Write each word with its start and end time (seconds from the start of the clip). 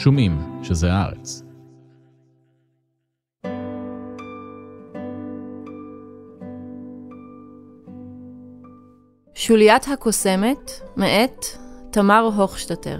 שומעים 0.00 0.62
שזה 0.62 0.92
הארץ. 0.92 1.42
שוליית 9.34 9.88
הקוסמת, 9.92 10.70
מאת 10.96 11.44
תמר 11.90 12.30
הוכשטטר. 12.36 12.98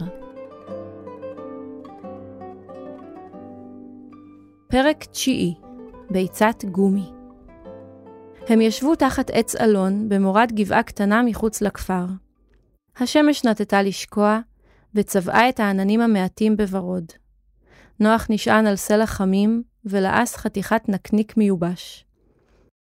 פרק 4.69 5.05
תשיעי, 5.05 5.55
ביצת 6.11 6.65
גומי. 6.65 7.11
הם 8.49 8.61
ישבו 8.61 8.95
תחת 8.95 9.31
עץ 9.31 9.57
אלון 9.57 10.09
במורד 10.09 10.53
גבעה 10.55 10.83
קטנה 10.83 11.23
מחוץ 11.23 11.63
לכפר. 11.63 12.05
השמש 12.97 13.45
נטטה 13.45 13.83
לשקוע, 13.83 14.41
וצבעה 14.95 15.49
את 15.49 15.61
העננים 15.61 16.01
המעטים 16.01 16.57
בוורוד. 16.57 17.05
נוח 18.01 18.27
נשען 18.31 18.67
על 18.67 18.77
סלע 18.77 19.07
חמים, 19.07 19.63
ולעס 19.85 20.37
חתיכת 20.37 20.83
נקניק 20.89 21.37
מיובש. 21.37 22.05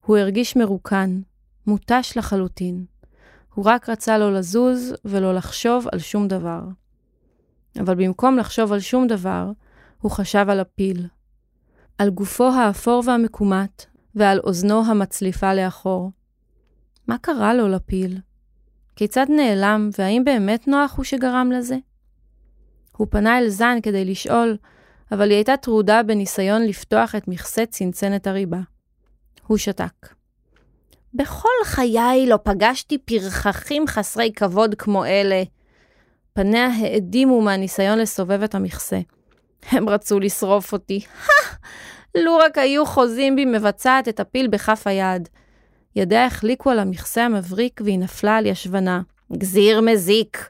הוא 0.05 0.17
הרגיש 0.17 0.57
מרוקן, 0.57 1.21
מותש 1.67 2.13
לחלוטין. 2.17 2.85
הוא 3.55 3.65
רק 3.65 3.89
רצה 3.89 4.19
לא 4.19 4.35
לזוז 4.35 4.95
ולא 5.05 5.35
לחשוב 5.35 5.87
על 5.93 5.99
שום 5.99 6.29
דבר. 6.29 6.61
אבל 7.81 7.95
במקום 7.95 8.39
לחשוב 8.39 8.73
על 8.73 8.81
שום 8.81 9.07
דבר, 9.07 9.51
הוא 10.01 10.11
חשב 10.11 10.47
על 10.49 10.61
הפיל. 10.61 11.07
על 11.99 12.11
גופו 12.11 12.49
האפור 12.49 13.03
והמקומט, 13.07 13.85
ועל 14.15 14.39
אוזנו 14.39 14.85
המצליפה 14.85 15.55
לאחור. 15.55 16.11
מה 17.09 17.19
קרה 17.19 17.55
לו 17.55 17.69
לפיל? 17.69 18.19
כיצד 18.97 19.27
נעלם, 19.29 19.91
והאם 19.99 20.23
באמת 20.25 20.69
נוח 20.69 20.97
הוא 20.97 21.05
שגרם 21.05 21.53
לזה? 21.53 21.77
הוא 22.97 23.07
פנה 23.11 23.39
אל 23.39 23.49
זן 23.49 23.79
כדי 23.83 24.05
לשאול, 24.05 24.57
אבל 25.13 25.31
היא 25.31 25.37
הייתה 25.37 25.57
טרודה 25.57 26.03
בניסיון 26.03 26.63
לפתוח 26.67 27.15
את 27.15 27.29
מכסה 27.29 27.67
צנצנת 27.67 28.27
הריבה. 28.27 28.61
הוא 29.47 29.57
שתק. 29.57 30.09
בכל 31.15 31.49
חיי 31.65 32.27
לא 32.27 32.39
פגשתי 32.43 32.99
פרחחים 32.99 33.87
חסרי 33.87 34.33
כבוד 34.37 34.75
כמו 34.75 35.05
אלה. 35.05 35.43
פניה 36.33 36.67
האדימו 36.67 37.41
מהניסיון 37.41 37.99
לסובב 37.99 38.43
את 38.43 38.55
המכסה. 38.55 39.01
הם 39.71 39.89
רצו 39.89 40.21
לשרוף 40.21 40.73
אותי. 40.73 41.01
לו 42.15 42.37
רק 42.37 42.59
היו 42.59 42.87
חוזים 42.87 43.37
בי 43.37 43.45
מבצעת 43.45 44.09
את 44.09 44.21
הפיל 44.21 44.47
בכף 44.47 44.87
היד. 44.87 45.29
ידיה 45.97 46.27
החליקו 46.27 46.71
על 46.71 46.79
המכסה 46.79 47.25
המבריק 47.25 47.81
והיא 47.85 47.99
נפלה 47.99 48.37
על 48.37 48.47
ישבנה. 48.47 49.01
גזיר 49.33 49.81
מזיק. 49.81 50.49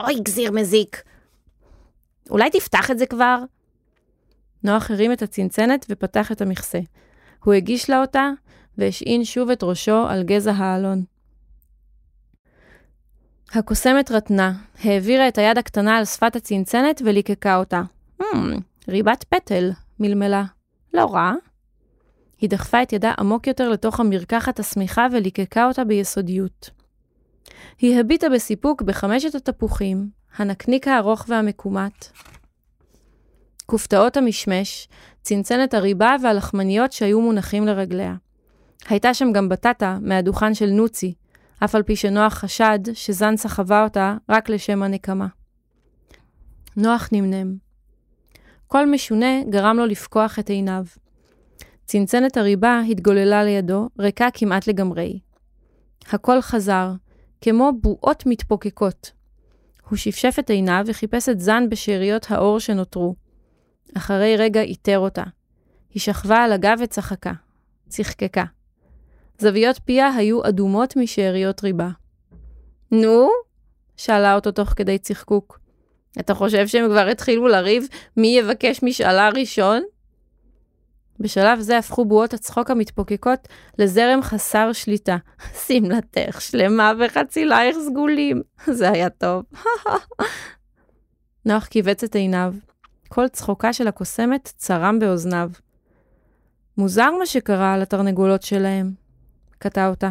אוי, 0.00 0.14
גזיר 0.20 0.52
מזיק. 0.52 1.02
אולי 2.30 2.50
תפתח 2.50 2.90
את 2.90 2.98
זה 2.98 3.06
כבר? 3.06 3.38
נוח 4.62 4.90
הרים 4.90 5.12
את 5.12 5.22
הצנצנת 5.22 5.86
ופתח 5.90 6.32
את 6.32 6.40
המכסה. 6.40 6.80
הוא 7.44 7.54
הגיש 7.54 7.90
לה 7.90 8.00
אותה, 8.00 8.30
והשעין 8.78 9.24
שוב 9.24 9.50
את 9.50 9.62
ראשו 9.62 10.06
על 10.08 10.22
גזע 10.22 10.52
האלון. 10.52 11.04
הקוסמת 13.52 14.10
רטנה, 14.10 14.52
העבירה 14.84 15.28
את 15.28 15.38
היד 15.38 15.58
הקטנה 15.58 15.96
על 15.96 16.04
שפת 16.04 16.36
הצנצנת 16.36 17.02
וליקקה 17.04 17.56
אותה. 17.56 17.82
Hmm, 18.22 18.24
ריבת 18.88 19.24
פטל, 19.28 19.70
מלמלה. 20.00 20.44
לא 20.94 21.04
רע. 21.04 21.32
היא 22.40 22.50
דחפה 22.50 22.82
את 22.82 22.92
ידה 22.92 23.12
עמוק 23.18 23.46
יותר 23.46 23.68
לתוך 23.68 24.00
המרקחת 24.00 24.60
השמיכה 24.60 25.06
וליקקה 25.12 25.66
אותה 25.66 25.84
ביסודיות. 25.84 26.70
היא 27.78 28.00
הביטה 28.00 28.28
בסיפוק 28.28 28.82
בחמשת 28.82 29.34
התפוחים, 29.34 30.08
הנקניק 30.38 30.88
הארוך 30.88 31.24
והמקומט, 31.28 32.06
כופתאות 33.66 34.16
המשמש, 34.16 34.88
צנצנת 35.22 35.74
הריבה 35.74 36.16
והלחמניות 36.22 36.92
שהיו 36.92 37.20
מונחים 37.20 37.66
לרגליה. 37.66 38.14
הייתה 38.88 39.14
שם 39.14 39.32
גם 39.32 39.48
בטטה 39.48 39.98
מהדוכן 40.00 40.54
של 40.54 40.66
נוצי, 40.66 41.14
אף 41.64 41.74
על 41.74 41.82
פי 41.82 41.96
שנוח 41.96 42.34
חשד 42.34 42.78
שזן 42.92 43.36
סחבה 43.36 43.84
אותה 43.84 44.16
רק 44.28 44.48
לשם 44.48 44.82
הנקמה. 44.82 45.26
נוח 46.76 47.08
נמנם. 47.12 47.56
קול 48.66 48.84
משונה 48.84 49.44
גרם 49.50 49.76
לו 49.76 49.86
לפקוח 49.86 50.38
את 50.38 50.48
עיניו. 50.50 50.84
צנצנת 51.84 52.36
הריבה 52.36 52.80
התגוללה 52.90 53.44
לידו, 53.44 53.88
ריקה 53.98 54.28
כמעט 54.34 54.66
לגמרי. 54.66 55.18
הקול 56.12 56.40
חזר, 56.40 56.92
כמו 57.40 57.72
בועות 57.80 58.22
מתפוקקות. 58.26 59.15
הוא 59.88 59.96
שפשף 59.96 60.36
את 60.38 60.50
עיניו 60.50 60.84
וחיפש 60.86 61.28
את 61.28 61.40
זן 61.40 61.68
בשאריות 61.68 62.26
האור 62.30 62.60
שנותרו. 62.60 63.14
אחרי 63.96 64.36
רגע 64.36 64.60
איתר 64.60 64.98
אותה. 64.98 65.22
היא 65.90 66.00
שכבה 66.00 66.36
על 66.36 66.52
הגב 66.52 66.76
וצחקה. 66.82 67.32
צחקקה. 67.88 68.44
זוויות 69.38 69.80
פיה 69.84 70.08
היו 70.14 70.48
אדומות 70.48 70.96
משאריות 70.96 71.62
ריבה. 71.62 71.88
נו? 72.90 73.28
שאלה 73.96 74.34
אותו 74.34 74.52
תוך 74.52 74.68
כדי 74.68 74.98
צחקוק. 74.98 75.60
אתה 76.20 76.34
חושב 76.34 76.66
שהם 76.66 76.90
כבר 76.90 77.06
התחילו 77.08 77.48
לריב 77.48 77.88
מי 78.16 78.26
יבקש 78.26 78.82
משאלה 78.82 79.28
ראשון? 79.28 79.82
בשלב 81.20 81.60
זה 81.60 81.78
הפכו 81.78 82.04
בועות 82.04 82.34
הצחוק 82.34 82.70
המתפוקקות 82.70 83.48
לזרם 83.78 84.22
חסר 84.22 84.72
שליטה. 84.72 85.16
שמלתך 85.66 86.40
שלמה 86.40 86.92
וחצילייך 86.98 87.76
סגולים. 87.86 88.42
זה 88.78 88.90
היה 88.90 89.10
טוב. 89.10 89.44
נוח 91.46 91.66
כיווץ 91.66 92.04
את 92.04 92.14
עיניו. 92.14 92.54
כל 93.08 93.28
צחוקה 93.28 93.72
של 93.72 93.88
הקוסמת 93.88 94.52
צרם 94.56 94.98
באוזניו. 94.98 95.50
מוזר 96.78 97.10
מה 97.18 97.26
שקרה 97.26 97.78
לתרנגולות 97.78 98.42
שלהם, 98.42 98.92
קטע 99.58 99.88
אותה. 99.88 100.10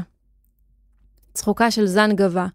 צחוקה 1.34 1.72
של 1.72 1.86
זן 1.86 2.16
גבה. 2.16 2.48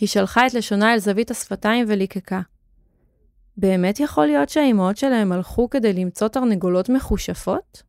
היא 0.00 0.08
שלחה 0.08 0.46
את 0.46 0.54
לשונה 0.54 0.92
אל 0.92 0.98
זווית 0.98 1.30
השפתיים 1.30 1.84
וליקקה. 1.88 2.40
באמת 3.56 4.00
יכול 4.00 4.26
להיות 4.26 4.48
שהאימהות 4.48 4.96
שלהם 4.96 5.32
הלכו 5.32 5.70
כדי 5.70 5.92
למצוא 5.92 6.28
תרנגולות 6.28 6.88
מחושפות? 6.88 7.82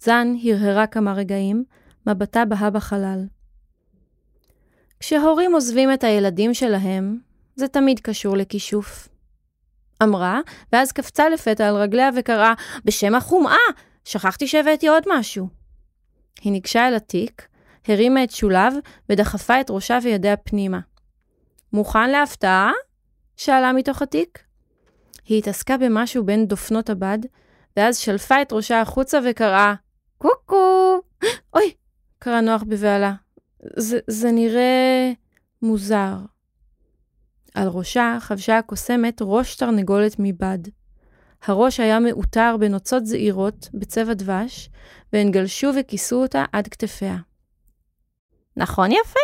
זן 0.00 0.28
הרהרה 0.44 0.86
כמה 0.86 1.12
רגעים, 1.12 1.64
מבטה 2.06 2.44
בהה 2.44 2.70
בחלל. 2.70 3.24
כשהורים 5.00 5.54
עוזבים 5.54 5.92
את 5.92 6.04
הילדים 6.04 6.54
שלהם, 6.54 7.18
זה 7.56 7.68
תמיד 7.68 8.00
קשור 8.00 8.36
לכישוף. 8.36 9.08
אמרה, 10.02 10.40
ואז 10.72 10.92
קפצה 10.92 11.28
לפתע 11.28 11.68
על 11.68 11.76
רגליה 11.76 12.10
וקראה, 12.16 12.54
בשם 12.84 13.14
החומאה! 13.14 13.56
שכחתי 14.04 14.46
שהבאתי 14.46 14.88
עוד 14.88 15.02
משהו. 15.08 15.48
היא 16.40 16.52
ניגשה 16.52 16.88
אל 16.88 16.94
התיק, 16.94 17.48
הרימה 17.88 18.24
את 18.24 18.30
שוליו 18.30 18.72
ודחפה 19.08 19.60
את 19.60 19.70
ראשה 19.70 19.98
וידיה 20.02 20.36
פנימה. 20.36 20.80
מוכן 21.72 22.10
להפתעה? 22.10 22.72
שאלה 23.36 23.72
מתוך 23.72 24.02
התיק. 24.02 24.38
היא 25.26 25.38
התעסקה 25.38 25.78
במשהו 25.78 26.24
בין 26.24 26.46
דופנות 26.46 26.90
הבד, 26.90 27.18
ואז 27.76 27.98
שלפה 27.98 28.42
את 28.42 28.52
ראשה 28.52 28.80
החוצה 28.80 29.18
וקראה, 29.24 29.74
קוקו! 30.18 31.00
אוי! 31.54 31.74
קרא 32.18 32.40
נוח 32.40 32.62
בבהלה. 32.62 33.14
זה, 33.76 33.98
זה 34.06 34.32
נראה 34.32 35.12
מוזר. 35.62 36.16
על 37.54 37.68
ראשה 37.68 38.16
חבשה 38.20 38.58
הקוסמת 38.58 39.18
ראש 39.20 39.56
תרנגולת 39.56 40.16
מבד. 40.18 40.58
הראש 41.42 41.80
היה 41.80 42.00
מעוטר 42.00 42.56
בנוצות 42.60 43.06
זעירות 43.06 43.68
בצבע 43.74 44.14
דבש, 44.14 44.70
והן 45.12 45.30
גלשו 45.30 45.70
וכיסו 45.80 46.22
אותה 46.22 46.44
עד 46.52 46.68
כתפיה. 46.68 47.16
נכון 48.56 48.92
יפה? 48.92 49.20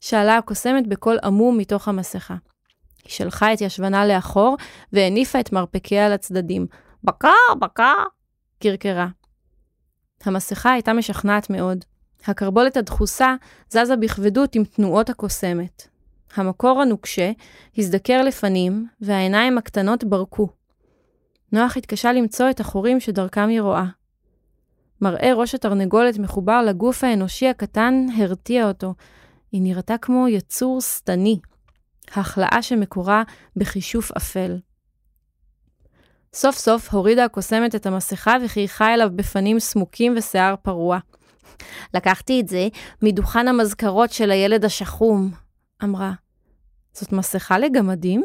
שאלה 0.00 0.36
הקוסמת 0.36 0.86
בקול 0.86 1.18
עמום 1.24 1.58
מתוך 1.58 1.88
המסכה. 1.88 2.36
היא 3.08 3.14
שלחה 3.14 3.52
את 3.52 3.60
ישבנה 3.60 4.06
לאחור 4.06 4.56
והניפה 4.92 5.40
את 5.40 5.52
מרפקיה 5.52 6.08
לצדדים. 6.08 6.66
בקר, 7.04 7.54
בקר! 7.58 7.94
קרקרה. 8.62 9.06
המסכה 10.24 10.72
הייתה 10.72 10.92
משכנעת 10.92 11.50
מאוד. 11.50 11.84
הקרבולת 12.26 12.76
הדחוסה 12.76 13.34
זזה 13.70 13.96
בכבדות 13.96 14.54
עם 14.54 14.64
תנועות 14.64 15.10
הקוסמת. 15.10 15.88
המקור 16.34 16.82
הנוקשה 16.82 17.32
הזדקר 17.78 18.22
לפנים, 18.22 18.86
והעיניים 19.00 19.58
הקטנות 19.58 20.04
ברקו. 20.04 20.48
נוח 21.52 21.76
התקשה 21.76 22.12
למצוא 22.12 22.50
את 22.50 22.60
החורים 22.60 23.00
שדרכם 23.00 23.48
היא 23.48 23.60
רואה. 23.60 23.84
מראה 25.00 25.34
ראש 25.34 25.54
התרנגולת 25.54 26.18
מחובר 26.18 26.62
לגוף 26.62 27.04
האנושי 27.04 27.48
הקטן 27.48 28.06
הרתיע 28.18 28.68
אותו. 28.68 28.94
היא 29.52 29.62
נראתה 29.62 29.98
כמו 29.98 30.28
יצור 30.28 30.80
שטני, 30.80 31.38
החלאה 32.16 32.62
שמקורה 32.62 33.22
בחישוף 33.56 34.12
אפל. 34.12 34.58
סוף 36.34 36.56
סוף 36.56 36.94
הורידה 36.94 37.24
הקוסמת 37.24 37.74
את 37.74 37.86
המסכה 37.86 38.36
וחייכה 38.44 38.94
אליו 38.94 39.10
בפנים 39.16 39.58
סמוקים 39.58 40.14
ושיער 40.16 40.54
פרוע. 40.62 40.98
לקחתי 41.94 42.40
את 42.40 42.48
זה 42.48 42.68
מדוכן 43.02 43.48
המזכרות 43.48 44.10
של 44.10 44.30
הילד 44.30 44.64
השחום, 44.64 45.30
אמרה. 45.84 46.12
זאת 46.92 47.12
מסכה 47.12 47.58
לגמדים? 47.58 48.24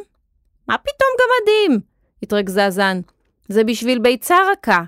מה 0.67 0.77
פתאום 0.77 1.09
גמדים? 1.19 1.81
התרכזה 2.23 2.69
זן. 2.69 3.01
זה 3.47 3.63
בשביל 3.63 3.99
ביצה 3.99 4.35
רכה. 4.51 4.83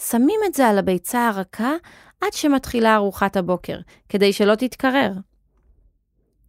שמים 0.00 0.40
את 0.46 0.54
זה 0.54 0.66
על 0.66 0.78
הביצה 0.78 1.28
הרכה 1.28 1.72
עד 2.20 2.32
שמתחילה 2.32 2.94
ארוחת 2.94 3.36
הבוקר, 3.36 3.78
כדי 4.08 4.32
שלא 4.32 4.54
תתקרר. 4.54 5.12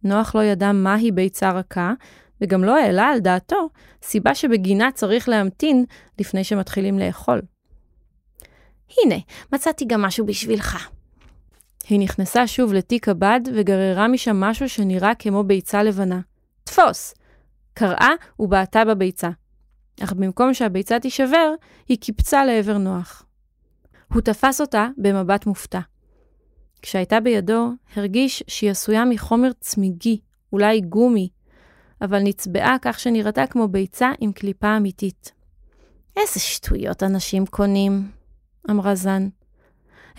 נוח 0.04 0.34
לא 0.34 0.44
ידע 0.44 0.72
מהי 0.72 1.12
ביצה 1.12 1.50
רכה, 1.50 1.92
וגם 2.40 2.64
לא 2.64 2.76
העלה 2.78 3.06
על 3.06 3.18
דעתו 3.18 3.68
סיבה 4.02 4.34
שבגינה 4.34 4.92
צריך 4.94 5.28
להמתין 5.28 5.84
לפני 6.18 6.44
שמתחילים 6.44 6.98
לאכול. 6.98 7.42
הנה, 8.98 9.16
מצאתי 9.52 9.84
גם 9.84 10.02
משהו 10.02 10.26
בשבילך. 10.26 10.88
היא 11.88 12.00
נכנסה 12.00 12.46
שוב 12.46 12.72
לתיק 12.72 13.08
הבד 13.08 13.40
וגררה 13.54 14.08
משם 14.08 14.40
משהו 14.40 14.68
שנראה 14.68 15.14
כמו 15.14 15.44
ביצה 15.44 15.82
לבנה. 15.82 16.20
תפוס! 16.64 17.14
קראה 17.74 18.10
ובעטה 18.38 18.84
בביצה. 18.84 19.30
אך 20.04 20.12
במקום 20.12 20.54
שהביצה 20.54 21.00
תישבר, 21.00 21.54
היא 21.88 21.98
קיפצה 22.00 22.44
לעבר 22.44 22.78
נוח. 22.78 23.22
הוא 24.12 24.22
תפס 24.22 24.60
אותה 24.60 24.88
במבט 24.96 25.46
מופתע. 25.46 25.80
כשהייתה 26.86 27.20
בידו, 27.20 27.70
הרגיש 27.96 28.42
שהיא 28.46 28.70
עשויה 28.70 29.04
מחומר 29.04 29.50
צמיגי, 29.60 30.20
אולי 30.52 30.80
גומי, 30.80 31.28
אבל 32.00 32.18
נצבעה 32.18 32.76
כך 32.82 33.00
שנראתה 33.00 33.46
כמו 33.46 33.68
ביצה 33.68 34.12
עם 34.20 34.32
קליפה 34.32 34.76
אמיתית. 34.76 35.32
איזה 36.16 36.40
שטויות 36.40 37.02
אנשים 37.02 37.46
קונים, 37.46 38.10
אמרה 38.70 38.94
זן. 38.94 39.28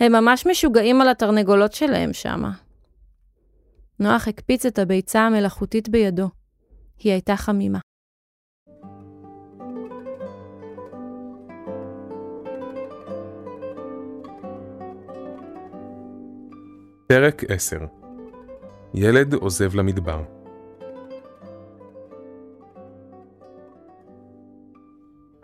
הם 0.00 0.12
ממש 0.12 0.46
משוגעים 0.46 1.00
על 1.00 1.08
התרנגולות 1.08 1.72
שלהם 1.72 2.12
שמה. 2.12 2.52
נוח 4.00 4.28
הקפיץ 4.28 4.66
את 4.66 4.78
הביצה 4.78 5.20
המלאכותית 5.20 5.88
בידו. 5.88 6.28
היא 6.98 7.12
הייתה 7.12 7.36
חמימה. 7.36 7.78
פרק 17.12 17.42
10 17.48 17.78
ילד 18.94 19.34
עוזב 19.34 19.74
למדבר 19.74 20.24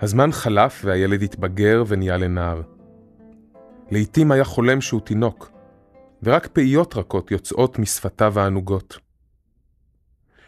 הזמן 0.01 0.33
חלף 0.33 0.83
והילד 0.85 1.23
התבגר 1.23 1.85
ונהיה 1.87 2.17
לנער. 2.17 2.63
לעתים 3.91 4.33
היה 4.33 4.45
חולם 4.45 4.81
שהוא 4.81 5.01
תינוק, 5.01 5.51
ורק 6.23 6.47
פעיות 6.47 6.97
רכות 6.97 7.31
יוצאות 7.31 7.79
משפתיו 7.79 8.41
הענוגות. 8.41 8.99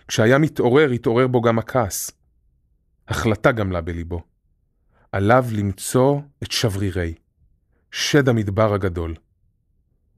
כשהיה 0.09 0.39
מתעורר, 0.39 0.91
התעורר 0.91 1.27
בו 1.27 1.41
גם 1.41 1.59
הכעס. 1.59 2.11
החלטה 3.09 3.53
גמלה 3.53 3.81
בליבו. 3.81 4.23
עליו 5.13 5.45
למצוא 5.53 6.21
את 6.43 6.53
שברירי, 6.53 7.15
שד 7.91 8.29
המדבר 8.29 8.75
הגדול, 8.75 9.15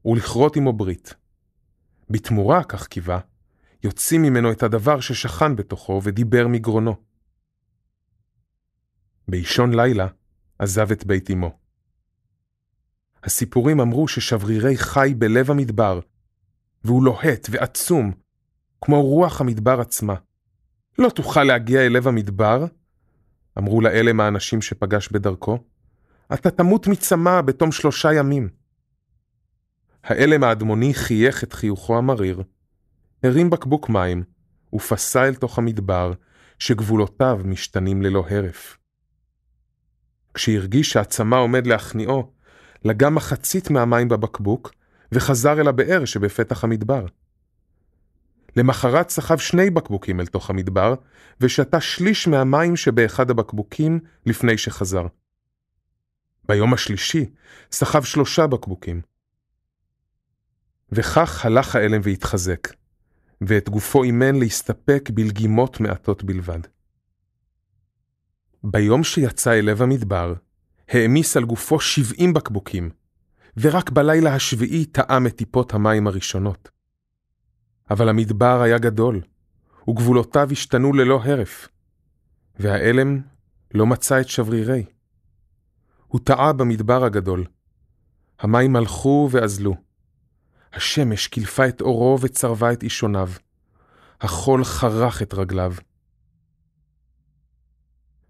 ולכרות 0.09 0.55
עמו 0.55 0.73
ברית. 0.73 1.13
בתמורה, 2.09 2.63
כך 2.63 2.87
קיווה, 2.87 3.19
יוצאים 3.83 4.21
ממנו 4.21 4.51
את 4.51 4.63
הדבר 4.63 4.99
ששכן 4.99 5.55
בתוכו 5.55 6.01
ודיבר 6.03 6.47
מגרונו. 6.47 6.95
באישון 9.27 9.73
לילה 9.73 10.07
עזב 10.59 10.91
את 10.91 11.05
בית 11.05 11.31
אמו. 11.31 11.57
הסיפורים 13.23 13.79
אמרו 13.79 14.07
ששברירי 14.07 14.77
חי 14.77 15.13
בלב 15.17 15.51
המדבר, 15.51 15.99
והוא 16.83 17.03
לוהט 17.03 17.47
ועצום, 17.49 18.11
כמו 18.81 19.01
רוח 19.01 19.41
המדבר 19.41 19.81
עצמה. 19.81 20.15
לא 20.97 21.09
תוכל 21.09 21.43
להגיע 21.43 21.85
אל 21.85 21.97
לב 21.97 22.07
המדבר, 22.07 22.65
אמרו 23.57 23.81
לאלם 23.81 24.19
האנשים 24.19 24.61
שפגש 24.61 25.09
בדרכו, 25.09 25.57
אתה 26.33 26.51
תמות 26.51 26.87
מצמא 26.87 27.41
בתום 27.41 27.71
שלושה 27.71 28.13
ימים. 28.13 28.58
האלם 30.03 30.43
האדמוני 30.43 30.93
חייך 30.93 31.43
את 31.43 31.53
חיוכו 31.53 31.97
המריר, 31.97 32.43
הרים 33.23 33.49
בקבוק 33.49 33.89
מים, 33.89 34.23
ופסע 34.73 35.27
אל 35.27 35.35
תוך 35.35 35.57
המדבר, 35.57 36.13
שגבולותיו 36.59 37.39
משתנים 37.45 38.01
ללא 38.01 38.25
הרף. 38.29 38.77
כשהרגיש 40.33 40.89
שהצמא 40.89 41.35
עומד 41.35 41.67
להכניעו, 41.67 42.31
לגע 42.85 43.09
מחצית 43.09 43.69
מהמים 43.69 44.07
בבקבוק, 44.07 44.71
וחזר 45.11 45.61
אל 45.61 45.67
הבאר 45.67 46.05
שבפתח 46.05 46.63
המדבר. 46.63 47.05
למחרת 48.55 49.09
סחב 49.09 49.37
שני 49.37 49.69
בקבוקים 49.69 50.19
אל 50.19 50.25
תוך 50.25 50.49
המדבר, 50.49 50.95
ושתה 51.41 51.81
שליש 51.81 52.27
מהמים 52.27 52.75
שבאחד 52.75 53.29
הבקבוקים 53.29 53.99
לפני 54.25 54.57
שחזר. 54.57 55.05
ביום 56.45 56.73
השלישי 56.73 57.25
סחב 57.71 58.03
שלושה 58.03 58.47
בקבוקים. 58.47 59.08
וכך 60.91 61.45
הלך 61.45 61.75
האלם 61.75 62.01
והתחזק, 62.03 62.67
ואת 63.41 63.69
גופו 63.69 64.03
אימן 64.03 64.35
להסתפק 64.35 65.09
בלגימות 65.13 65.79
מעטות 65.79 66.23
בלבד. 66.23 66.59
ביום 68.63 69.03
שיצא 69.03 69.53
אל 69.53 69.69
לב 69.69 69.81
המדבר, 69.81 70.33
העמיס 70.89 71.37
על 71.37 71.45
גופו 71.45 71.79
שבעים 71.79 72.33
בקבוקים, 72.33 72.89
ורק 73.57 73.89
בלילה 73.89 74.35
השביעי 74.35 74.85
טעם 74.85 75.27
את 75.27 75.35
טיפות 75.35 75.73
המים 75.73 76.07
הראשונות. 76.07 76.69
אבל 77.89 78.09
המדבר 78.09 78.61
היה 78.61 78.77
גדול, 78.77 79.21
וגבולותיו 79.89 80.49
השתנו 80.51 80.93
ללא 80.93 81.21
הרף, 81.23 81.67
והאלם 82.59 83.21
לא 83.73 83.85
מצא 83.85 84.21
את 84.21 84.29
שברירי. 84.29 84.85
הוא 86.07 86.21
טעה 86.23 86.53
במדבר 86.53 87.03
הגדול. 87.03 87.45
המים 88.39 88.75
הלכו 88.75 89.29
ואזלו. 89.31 89.88
השמש 90.73 91.27
קילפה 91.27 91.67
את 91.67 91.81
אורו 91.81 92.17
וצרבה 92.21 92.73
את 92.73 92.83
אישוניו. 92.83 93.29
החול 94.21 94.63
חרך 94.63 95.21
את 95.21 95.33
רגליו. 95.33 95.73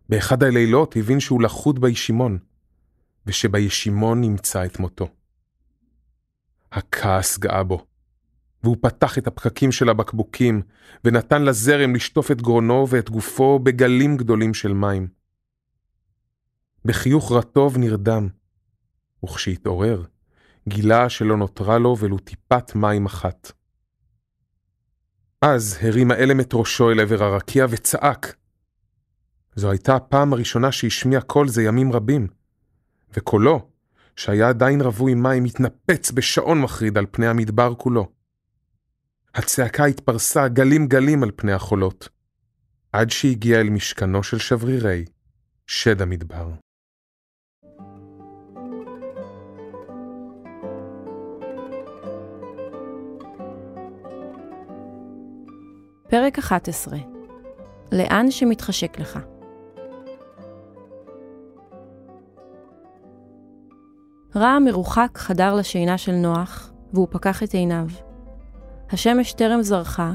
באחד 0.09 0.44
הלילות 0.44 0.95
הבין 0.95 1.19
שהוא 1.19 1.41
לחוד 1.41 1.81
בישימון, 1.81 2.38
ושבישימון 3.25 4.21
נמצא 4.21 4.65
את 4.65 4.80
מותו. 4.80 5.07
הכעס 6.71 7.38
גאה 7.38 7.63
בו, 7.63 7.86
והוא 8.63 8.77
פתח 8.81 9.18
את 9.18 9.27
הפקקים 9.27 9.71
של 9.71 9.89
הבקבוקים, 9.89 10.62
ונתן 11.03 11.44
לזרם 11.44 11.95
לשטוף 11.95 12.31
את 12.31 12.41
גרונו 12.41 12.89
ואת 12.89 13.09
גופו 13.09 13.59
בגלים 13.59 14.18
גדולים 14.18 14.53
של 14.53 14.74
מים. 14.74 15.08
בחיוך 16.86 17.31
רטוב 17.31 17.77
נרדם, 17.77 18.27
וכשהתעורר, 19.24 20.03
גילה 20.69 21.09
שלא 21.09 21.38
נותרה 21.38 21.77
לו 21.77 21.95
ולו 21.99 22.17
טיפת 22.17 22.75
מים 22.75 23.05
אחת. 23.05 23.51
אז 25.41 25.77
הרים 25.81 26.11
האלם 26.11 26.39
את 26.39 26.49
ראשו 26.53 26.91
אל 26.91 26.99
עבר 26.99 27.23
הרקיע 27.23 27.65
וצעק. 27.69 28.35
זו 29.55 29.71
הייתה 29.71 29.95
הפעם 29.95 30.33
הראשונה 30.33 30.71
שהשמיע 30.71 31.21
קול 31.21 31.47
זה 31.47 31.63
ימים 31.63 31.91
רבים, 31.91 32.27
וקולו, 33.13 33.69
שהיה 34.15 34.49
עדיין 34.49 34.81
רווי 34.81 35.13
מים, 35.13 35.45
התנפץ 35.45 36.11
בשעון 36.11 36.61
מחריד 36.61 36.97
על 36.97 37.05
פני 37.11 37.27
המדבר 37.27 37.75
כולו. 37.75 38.11
הצעקה 39.35 39.85
התפרסה 39.85 40.47
גלים 40.47 40.88
גלים 40.88 41.23
על 41.23 41.31
פני 41.35 41.51
החולות, 41.51 42.09
עד 42.91 43.09
שהגיע 43.09 43.59
אל 43.61 43.69
משכנו 43.69 44.23
של 44.23 44.38
שברירי, 44.38 45.05
שד 45.67 46.01
המדבר. 46.01 46.51
פרק 56.10 56.39
11 56.39 56.98
לאן 57.92 58.32
שמתחשק 58.32 59.00
לך 59.00 59.20
רעם 64.36 64.66
מרוחק 64.66 65.18
חדר 65.18 65.56
לשינה 65.56 65.98
של 65.98 66.12
נוח, 66.12 66.72
והוא 66.94 67.08
פקח 67.12 67.44
את 67.44 67.54
עיניו. 67.54 67.86
השמש 68.89 69.34
טרם 69.34 69.62
זרחה, 69.62 70.13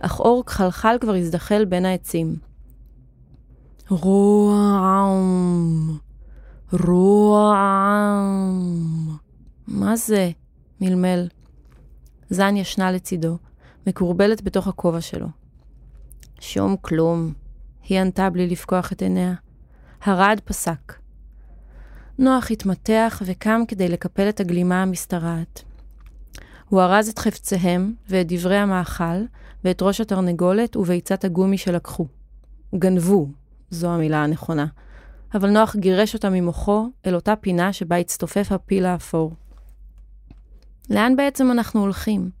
אך 0.00 0.20
אור 0.20 0.44
כחלחל 0.46 0.96
כבר 1.00 1.14
הזדחל 1.14 1.64
בין 1.64 1.84
העצים. 1.84 2.36
רועם, 3.88 5.18
רועם. 6.72 8.18
מה 9.68 9.96
זה? 9.96 10.30
מלמל. 10.80 11.28
זן 12.30 12.56
ישנה 12.56 12.92
לצידו, 12.92 13.36
מקורבלת 13.88 14.42
בתוך 14.42 14.68
הכובע 14.68 15.00
שלו. 15.00 15.26
שום 16.40 16.76
כלום, 16.80 17.32
היא 17.82 18.00
ענתה 18.00 18.30
בלי 18.30 18.46
לפקוח 18.46 18.92
את 18.92 19.02
עיניה. 19.02 19.34
הרעד 20.02 20.40
פסק. 20.40 20.94
נוח 22.18 22.50
התמתח 22.50 23.22
וקם 23.24 23.60
כדי 23.68 23.88
לקפל 23.88 24.28
את 24.28 24.40
הגלימה 24.40 24.82
המשתרעת. 24.82 25.62
הוא 26.68 26.80
ארז 26.80 27.08
את 27.08 27.18
חפציהם 27.18 27.94
ואת 28.08 28.26
דברי 28.32 28.56
המאכל 28.56 29.24
ואת 29.64 29.82
ראש 29.82 30.00
התרנגולת 30.00 30.76
וביצת 30.76 31.24
הגומי 31.24 31.58
שלקחו. 31.58 32.06
גנבו, 32.74 33.28
זו 33.70 33.90
המילה 33.90 34.24
הנכונה. 34.24 34.66
אבל 35.34 35.50
נוח 35.50 35.76
גירש 35.76 36.14
אותה 36.14 36.30
ממוחו 36.30 36.88
אל 37.06 37.14
אותה 37.14 37.36
פינה 37.36 37.72
שבה 37.72 37.96
הצטופף 37.96 38.52
הפיל 38.52 38.86
האפור. 38.86 39.34
לאן 40.90 41.16
בעצם 41.16 41.50
אנחנו 41.50 41.80
הולכים? 41.80 42.37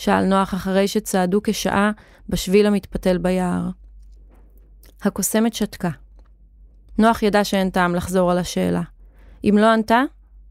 שאל 0.00 0.24
נוח 0.24 0.54
אחרי 0.54 0.88
שצעדו 0.88 1.40
כשעה 1.44 1.90
בשביל 2.28 2.66
המתפתל 2.66 3.18
ביער. 3.18 3.68
הקוסמת 5.02 5.54
שתקה. 5.54 5.90
נוח 6.98 7.22
ידע 7.22 7.44
שאין 7.44 7.70
טעם 7.70 7.94
לחזור 7.94 8.30
על 8.30 8.38
השאלה. 8.38 8.82
אם 9.44 9.54
לא 9.58 9.72
ענתה, 9.72 10.02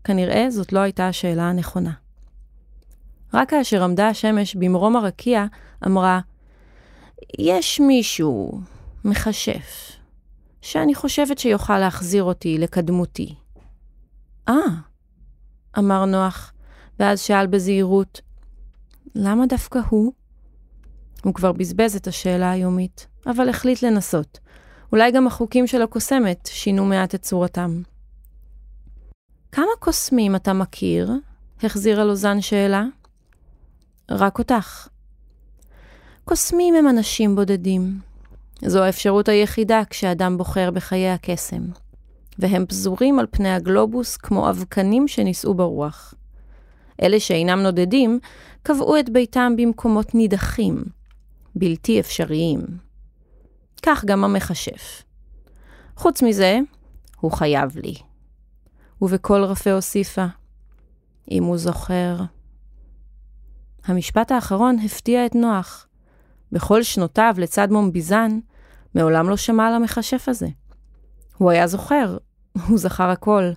כנראה 0.04 0.46
זאת 0.50 0.74
לא 0.74 0.80
הייתה 0.80 1.08
השאלה 1.08 1.44
הנכונה. 1.50 1.92
רק 3.34 3.50
כאשר 3.50 3.84
עמדה 3.84 4.08
השמש 4.08 4.56
במרום 4.56 4.96
הרקיע, 4.96 5.46
אמרה, 5.86 6.20
יש 7.40 7.80
מישהו, 7.80 8.62
מכשף, 9.06 9.92
שאני 10.62 10.96
חושבת 10.96 11.40
שיוכל 11.40 11.80
להחזיר 11.80 12.24
אותי 12.24 12.58
לקדמותי. 12.58 13.36
אה, 14.50 14.54
אמר 15.78 16.06
נוח, 16.06 16.54
ואז 17.00 17.22
שאל 17.22 17.48
בזהירות, 17.48 18.22
למה 19.22 19.46
דווקא 19.46 19.80
הוא? 19.90 20.14
הוא 21.24 21.34
כבר 21.34 21.52
בזבז 21.52 21.96
את 21.96 22.08
השאלה 22.08 22.52
היומית, 22.52 23.08
אבל 23.26 23.50
החליט 23.50 23.84
לנסות. 23.84 24.40
אולי 24.92 25.12
גם 25.12 25.28
החוקים 25.28 25.68
של 25.68 25.82
הקוסמת 25.82 26.50
שינו 26.52 26.86
מעט 26.86 27.16
את 27.16 27.22
צורתם. 27.22 27.82
כמה 29.52 29.72
קוסמים 29.80 30.36
אתה 30.36 30.54
מכיר? 30.54 31.12
החזירה 31.64 32.04
לו 32.04 32.16
זן 32.16 32.42
שאלה. 32.42 32.86
רק 34.12 34.40
אותך. 34.40 34.88
קוסמים 36.26 36.76
הם 36.76 36.88
אנשים 36.88 37.36
בודדים. 37.36 38.00
זו 38.66 38.84
האפשרות 38.84 39.30
היחידה 39.30 39.82
כשאדם 39.90 40.38
בוחר 40.38 40.72
בחיי 40.72 41.10
הקסם. 41.10 41.62
והם 42.40 42.66
פזורים 42.66 43.20
על 43.20 43.26
פני 43.32 43.54
הגלובוס 43.54 44.18
כמו 44.18 44.50
אבקנים 44.50 45.08
שנישאו 45.08 45.54
ברוח. 45.54 46.14
אלה 47.02 47.20
שאינם 47.20 47.60
נודדים, 47.60 48.20
קבעו 48.64 49.00
את 49.00 49.10
ביתם 49.10 49.54
במקומות 49.58 50.16
נידחים, 50.16 50.84
בלתי 51.56 52.00
אפשריים. 52.00 52.60
כך 53.84 54.06
גם 54.06 54.24
המכשף. 54.24 55.04
חוץ 55.96 56.24
מזה, 56.24 56.60
הוא 57.20 57.32
חייב 57.32 57.78
לי. 57.78 57.96
ובקול 59.02 59.44
רפה 59.44 59.72
הוסיפה, 59.72 60.26
אם 61.32 61.44
הוא 61.44 61.58
זוכר. 61.58 62.16
המשפט 63.86 64.32
האחרון 64.32 64.80
הפתיע 64.86 65.26
את 65.26 65.36
נוח. 65.36 65.88
בכל 66.52 66.84
שנותיו 66.84 67.36
לצד 67.38 67.72
מומביזן, 67.72 68.40
מעולם 68.96 69.30
לא 69.30 69.38
שמע 69.38 69.68
על 69.68 69.74
המכשף 69.74 70.30
הזה. 70.30 70.48
הוא 71.38 71.52
היה 71.52 71.68
זוכר, 71.68 72.18
הוא 72.68 72.78
זכר 72.78 73.10
הכל. 73.10 73.52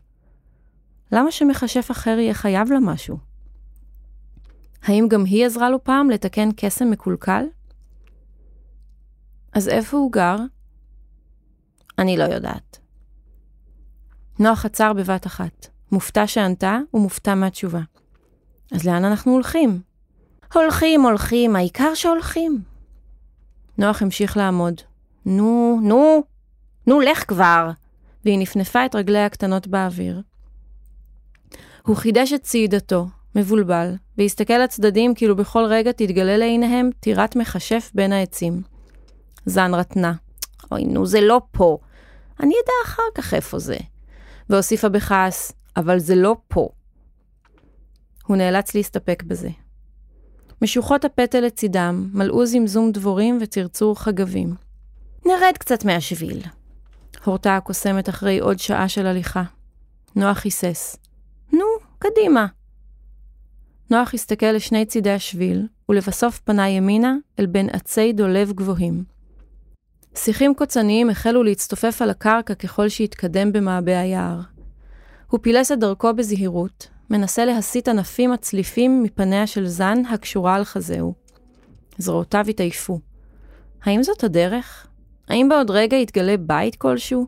למה 1.13 1.33
שמכשף 1.33 1.91
אחר 1.91 2.19
יהיה 2.19 2.35
חייב 2.35 2.73
לה 2.73 2.81
משהו? 2.81 3.32
האם 4.83 5.07
גם 5.11 5.25
היא 5.25 5.47
עזרה 5.47 5.71
לו 5.71 5.85
פעם 5.85 6.11
לתקן 6.11 6.49
קסם 6.57 6.91
מקולקל? 6.91 7.45
אז 9.53 9.69
איפה 9.69 9.97
הוא 9.97 10.13
גר? 10.13 10.37
אני 11.99 12.17
לא 12.17 12.25
יודעת. 12.25 12.79
נוח 14.39 14.65
עצר 14.65 14.93
בבת 14.93 15.27
אחת, 15.27 15.67
מופתע 15.93 16.27
שענתה 16.27 16.79
ומופתע 16.95 17.35
מהתשובה. 17.35 17.81
אז 18.73 18.85
לאן 18.85 19.05
אנחנו 19.05 19.33
הולכים? 19.33 19.81
הולכים, 20.55 21.03
הולכים, 21.03 21.57
העיקר 21.57 21.95
שהולכים. 21.95 22.63
נוח 23.79 24.03
המשיך 24.03 24.37
לעמוד. 24.37 24.81
נו, 25.27 25.81
נו, 25.83 26.23
נו, 26.87 27.01
לך 27.01 27.29
כבר! 27.29 27.71
והיא 28.25 28.39
נפנפה 28.39 28.87
את 28.87 28.95
רגליה 28.95 29.27
הקטנות 29.27 29.67
באוויר. 29.67 30.23
הוא 31.83 31.97
חידש 31.97 32.33
את 32.33 32.43
צעידתו, 32.43 33.07
מבולבל, 33.35 33.95
והסתכל 34.19 34.59
לצדדים 34.59 35.15
כאילו 35.15 35.37
בכל 35.37 35.65
רגע 35.69 35.93
תתגלה 35.93 36.37
לעיניהם 36.37 36.91
טירת 37.01 37.37
מכשף 37.37 37.91
בין 37.95 38.13
העצים. 38.13 38.63
זן 39.47 39.75
רטנה. 39.75 40.13
אוי, 40.73 40.85
נו, 40.85 41.07
זה 41.07 41.21
לא 41.21 41.41
פה. 41.51 41.79
אני 42.41 42.55
אדע 42.65 42.73
אחר 42.85 43.03
כך 43.15 43.35
איפה 43.35 43.59
זה. 43.59 43.77
והוסיפה 44.51 44.89
בכעס, 44.89 45.53
אבל 45.77 45.99
זה 45.99 46.15
לא 46.15 46.37
פה. 46.49 46.69
הוא 48.27 48.37
נאלץ 48.37 48.75
להסתפק 48.75 49.23
בזה. 49.23 49.49
משוחות 50.63 51.05
הפטל 51.05 51.41
לצידם 51.41 52.09
מלאו 52.13 52.47
זמזום 52.47 52.93
דבורים 52.93 53.39
וצרצור 53.41 54.01
חגבים. 54.01 54.55
נרד 55.27 55.55
קצת 55.59 55.85
מהשביל. 55.85 56.43
הורתה 57.25 57.57
הקוסמת 57.57 58.09
אחרי 58.09 58.39
עוד 58.39 58.59
שעה 58.59 58.89
של 58.89 59.07
הליכה. 59.07 59.43
נוח 60.17 60.45
היסס. 60.45 60.97
נו, 61.53 61.65
קדימה. 61.99 62.47
נוח 63.93 64.15
הסתכל 64.15 64.47
לשני 64.47 64.87
צידי 64.87 65.11
השביל, 65.11 65.67
ולבסוף 65.89 66.39
פנה 66.39 66.69
ימינה 66.69 67.17
אל 67.39 67.47
בין 67.47 67.69
עצי 67.73 68.13
דולב 68.13 68.53
גבוהים. 68.53 69.05
שיחים 70.15 70.55
קוצניים 70.55 71.11
החלו 71.11 71.43
להצטופף 71.43 72.03
על 72.03 72.11
הקרקע 72.11 72.55
ככל 72.55 72.89
שהתקדם 72.89 73.53
במעבה 73.53 74.01
היער. 74.01 74.41
הוא 75.31 75.41
פילס 75.43 75.73
את 75.73 75.79
דרכו 75.79 76.15
בזהירות, 76.15 76.89
מנסה 77.11 77.45
להסיט 77.45 77.89
ענפים 77.89 78.33
הצליפים 78.33 79.03
מפניה 79.03 79.47
של 79.47 79.67
זן 79.67 80.07
הקשורה 80.11 80.55
על 80.55 80.65
חזהו. 80.65 81.15
זרועותיו 81.99 82.45
התעייפו. 82.49 83.01
האם 83.85 84.03
זאת 84.03 84.25
הדרך? 84.25 84.87
האם 85.29 85.49
בעוד 85.49 85.71
רגע 85.71 85.97
יתגלה 85.97 86.37
בית 86.37 86.77
כלשהו? 86.77 87.27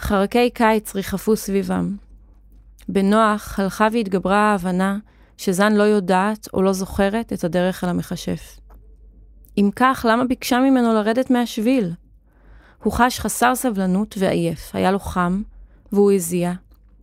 חרקי 0.00 0.50
קיץ 0.50 0.94
ריחפו 0.94 1.36
סביבם. 1.36 1.96
בנוח 2.88 3.58
הלכה 3.58 3.88
והתגברה 3.92 4.38
ההבנה 4.38 4.98
שזן 5.36 5.72
לא 5.72 5.82
יודעת 5.82 6.48
או 6.54 6.62
לא 6.62 6.72
זוכרת 6.72 7.32
את 7.32 7.44
הדרך 7.44 7.84
אל 7.84 7.88
המכשף. 7.88 8.60
אם 9.58 9.70
כך, 9.76 10.06
למה 10.08 10.24
ביקשה 10.24 10.58
ממנו 10.58 10.94
לרדת 10.94 11.30
מהשביל? 11.30 11.92
הוא 12.82 12.92
חש 12.92 13.20
חסר 13.20 13.54
סבלנות 13.54 14.14
ועייף, 14.18 14.74
היה 14.74 14.90
לו 14.90 14.98
חם, 14.98 15.42
והוא 15.92 16.12
הזיע, 16.12 16.52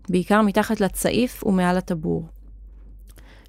בעיקר 0.09 0.41
מתחת 0.41 0.81
לצעיף 0.81 1.43
ומעל 1.43 1.77
הטבור. 1.77 2.27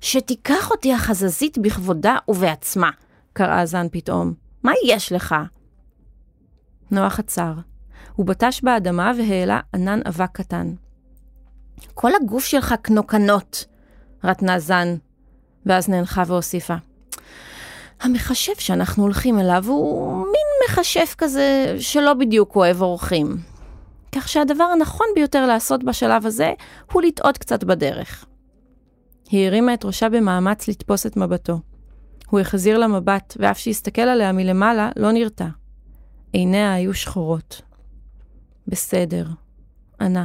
שתיקח 0.00 0.70
אותי 0.70 0.92
החזזית 0.92 1.58
בכבודה 1.58 2.16
ובעצמה, 2.28 2.90
קראה 3.32 3.66
זן 3.66 3.86
פתאום. 3.92 4.34
מה 4.62 4.72
יש 4.86 5.12
לך? 5.12 5.34
נוח 6.90 7.18
עצר. 7.18 7.52
הוא 8.16 8.26
בטש 8.26 8.60
באדמה 8.62 9.12
והעלה 9.18 9.60
ענן 9.74 10.00
אבק 10.08 10.30
קטן. 10.32 10.74
כל 11.94 12.10
הגוף 12.14 12.44
שלך 12.44 12.74
קנוקנות, 12.82 13.64
רטנה 14.24 14.58
זן, 14.58 14.96
ואז 15.66 15.88
נאנחה 15.88 16.22
והוסיפה. 16.26 16.74
המכשף 18.00 18.58
שאנחנו 18.58 19.02
הולכים 19.02 19.38
אליו 19.38 19.64
הוא 19.66 20.16
מין 20.16 20.70
מכשף 20.70 21.14
כזה 21.18 21.76
שלא 21.78 22.14
בדיוק 22.14 22.56
אוהב 22.56 22.82
אורחים. 22.82 23.36
כך 24.12 24.28
שהדבר 24.28 24.64
הנכון 24.64 25.06
ביותר 25.14 25.46
לעשות 25.46 25.84
בשלב 25.84 26.26
הזה 26.26 26.52
הוא 26.92 27.02
לטעות 27.02 27.38
קצת 27.38 27.64
בדרך. 27.64 28.24
היא 29.30 29.46
הרימה 29.46 29.74
את 29.74 29.84
ראשה 29.84 30.08
במאמץ 30.08 30.68
לתפוס 30.68 31.06
את 31.06 31.16
מבטו. 31.16 31.60
הוא 32.28 32.40
החזיר 32.40 32.78
לה 32.78 32.86
מבט, 32.86 33.36
ואף 33.40 33.58
שהסתכל 33.58 34.02
עליה 34.02 34.32
מלמעלה, 34.32 34.90
לא 34.96 35.12
נרתע. 35.12 35.48
עיניה 36.32 36.74
היו 36.74 36.94
שחורות. 36.94 37.62
בסדר, 38.68 39.26
ענה. 40.00 40.24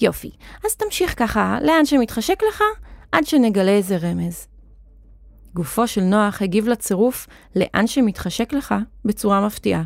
יופי, 0.00 0.30
אז 0.64 0.76
תמשיך 0.76 1.18
ככה, 1.18 1.58
לאן 1.62 1.86
שמתחשק 1.86 2.42
לך, 2.48 2.62
עד 3.12 3.26
שנגלה 3.26 3.70
איזה 3.70 3.96
רמז. 3.96 4.46
גופו 5.54 5.86
של 5.86 6.00
נוח 6.00 6.42
הגיב 6.42 6.68
לצירוף 6.68 7.26
לאן 7.56 7.86
שמתחשק 7.86 8.52
לך 8.52 8.74
בצורה 9.04 9.46
מפתיעה. 9.46 9.82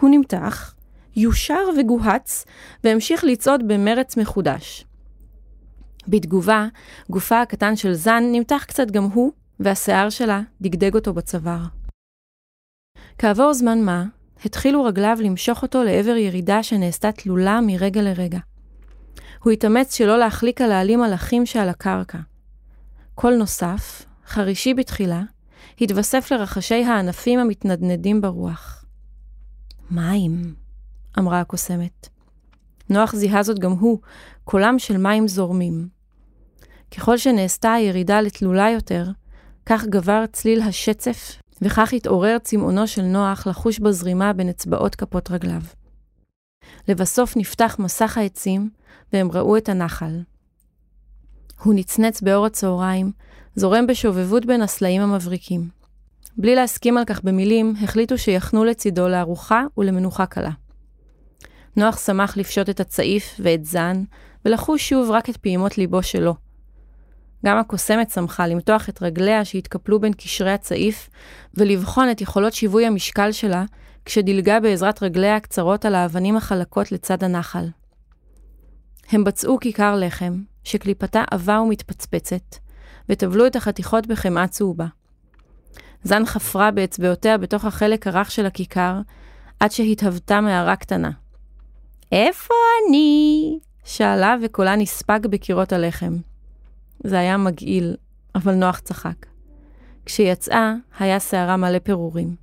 הוא 0.00 0.10
נמתח, 0.10 0.74
יושר 1.16 1.68
וגוהץ, 1.78 2.44
והמשיך 2.84 3.24
לצעוד 3.24 3.68
במרץ 3.68 4.16
מחודש. 4.16 4.84
בתגובה, 6.08 6.66
גופה 7.10 7.40
הקטן 7.40 7.76
של 7.76 7.92
זן 7.92 8.24
נמתח 8.32 8.64
קצת 8.68 8.90
גם 8.90 9.04
הוא, 9.04 9.32
והשיער 9.60 10.10
שלה 10.10 10.40
דגדג 10.60 10.94
אותו 10.94 11.14
בצוואר. 11.14 11.62
כעבור 13.18 13.54
זמן 13.54 13.82
מה, 13.82 14.04
התחילו 14.44 14.84
רגליו 14.84 15.18
למשוך 15.20 15.62
אותו 15.62 15.84
לעבר 15.84 16.16
ירידה 16.16 16.62
שנעשתה 16.62 17.12
תלולה 17.12 17.60
מרגע 17.60 18.02
לרגע. 18.02 18.38
הוא 19.42 19.52
התאמץ 19.52 19.94
שלא 19.94 20.18
להחליק 20.18 20.60
על 20.60 20.72
העלים 20.72 21.00
מלאכים 21.00 21.46
שעל 21.46 21.68
הקרקע. 21.68 22.18
קול 23.20 23.34
נוסף, 23.34 24.04
חרישי 24.26 24.74
בתחילה, 24.74 25.22
התווסף 25.80 26.32
לרחשי 26.32 26.84
הענפים 26.84 27.38
המתנדנדים 27.38 28.20
ברוח. 28.20 28.84
מים, 29.90 30.54
אמרה 31.18 31.40
הקוסמת. 31.40 32.08
נוח 32.90 33.14
זיהה 33.16 33.42
זאת 33.42 33.58
גם 33.58 33.70
הוא, 33.70 33.98
קולם 34.44 34.78
של 34.78 34.96
מים 34.96 35.28
זורמים. 35.28 35.88
ככל 36.96 37.16
שנעשתה 37.16 37.72
הירידה 37.72 38.20
לתלולה 38.20 38.70
יותר, 38.70 39.10
כך 39.66 39.84
גבר 39.84 40.24
צליל 40.32 40.62
השצף, 40.62 41.32
וכך 41.62 41.92
התעורר 41.92 42.38
צמאונו 42.38 42.86
של 42.86 43.02
נוח 43.02 43.46
לחוש 43.46 43.78
בזרימה 43.78 44.32
בין 44.32 44.48
אצבעות 44.48 44.94
כפות 44.94 45.30
רגליו. 45.30 45.62
לבסוף 46.88 47.36
נפתח 47.36 47.76
מסך 47.78 48.18
העצים, 48.18 48.70
והם 49.12 49.32
ראו 49.32 49.56
את 49.56 49.68
הנחל. 49.68 50.20
הוא 51.62 51.74
נצנץ 51.74 52.20
באור 52.20 52.46
הצהריים, 52.46 53.12
זורם 53.54 53.86
בשובבות 53.86 54.46
בין 54.46 54.62
הסלעים 54.62 55.02
המבריקים. 55.02 55.68
בלי 56.36 56.54
להסכים 56.54 56.98
על 56.98 57.04
כך 57.04 57.24
במילים, 57.24 57.74
החליטו 57.82 58.18
שיחנו 58.18 58.64
לצידו 58.64 59.08
לארוחה 59.08 59.64
ולמנוחה 59.78 60.26
קלה. 60.26 60.50
נוח 61.76 61.98
שמח 61.98 62.36
לפשוט 62.36 62.70
את 62.70 62.80
הצעיף 62.80 63.34
ואת 63.40 63.64
זן, 63.64 64.04
ולחוש 64.44 64.88
שוב 64.88 65.10
רק 65.10 65.30
את 65.30 65.36
פעימות 65.36 65.78
ליבו 65.78 66.02
שלו. 66.02 66.34
גם 67.46 67.58
הקוסמת 67.58 68.10
שמחה 68.10 68.46
למתוח 68.46 68.88
את 68.88 69.02
רגליה 69.02 69.44
שהתקפלו 69.44 70.00
בין 70.00 70.12
קשרי 70.12 70.50
הצעיף, 70.50 71.10
ולבחון 71.54 72.10
את 72.10 72.20
יכולות 72.20 72.52
שיווי 72.52 72.86
המשקל 72.86 73.32
שלה, 73.32 73.64
כשדילגה 74.04 74.60
בעזרת 74.60 75.02
רגליה 75.02 75.36
הקצרות 75.36 75.84
על 75.84 75.94
האבנים 75.94 76.36
החלקות 76.36 76.92
לצד 76.92 77.24
הנחל. 77.24 77.64
הם 79.10 79.24
בצעו 79.24 79.58
כיכר 79.60 79.96
לחם, 79.96 80.42
שקליפתה 80.68 81.24
עבה 81.30 81.60
ומתפצפצת, 81.60 82.56
וטבלו 83.08 83.46
את 83.46 83.56
החתיכות 83.56 84.06
בחמאה 84.06 84.46
צהובה. 84.48 84.86
זן 86.02 86.26
חפרה 86.26 86.70
באצבעותיה 86.70 87.38
בתוך 87.38 87.64
החלק 87.64 88.06
הרך 88.06 88.30
של 88.30 88.46
הכיכר, 88.46 89.00
עד 89.60 89.70
שהתהוותה 89.70 90.40
מערה 90.40 90.76
קטנה. 90.76 91.10
איפה 92.12 92.54
אני? 92.88 93.58
שאלה 93.84 94.36
וקולה 94.42 94.76
נספג 94.76 95.20
בקירות 95.30 95.72
הלחם. 95.72 96.16
זה 97.04 97.18
היה 97.18 97.36
מגעיל, 97.36 97.96
אבל 98.34 98.54
נוח 98.54 98.78
צחק. 98.78 99.26
כשיצאה, 100.06 100.74
היה 100.98 101.20
שערה 101.20 101.56
מלא 101.56 101.78
פירורים. 101.78 102.36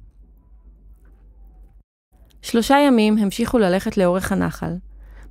שלושה 2.41 2.77
ימים 2.87 3.17
המשיכו 3.17 3.57
ללכת 3.57 3.97
לאורך 3.97 4.31
הנחל. 4.31 4.73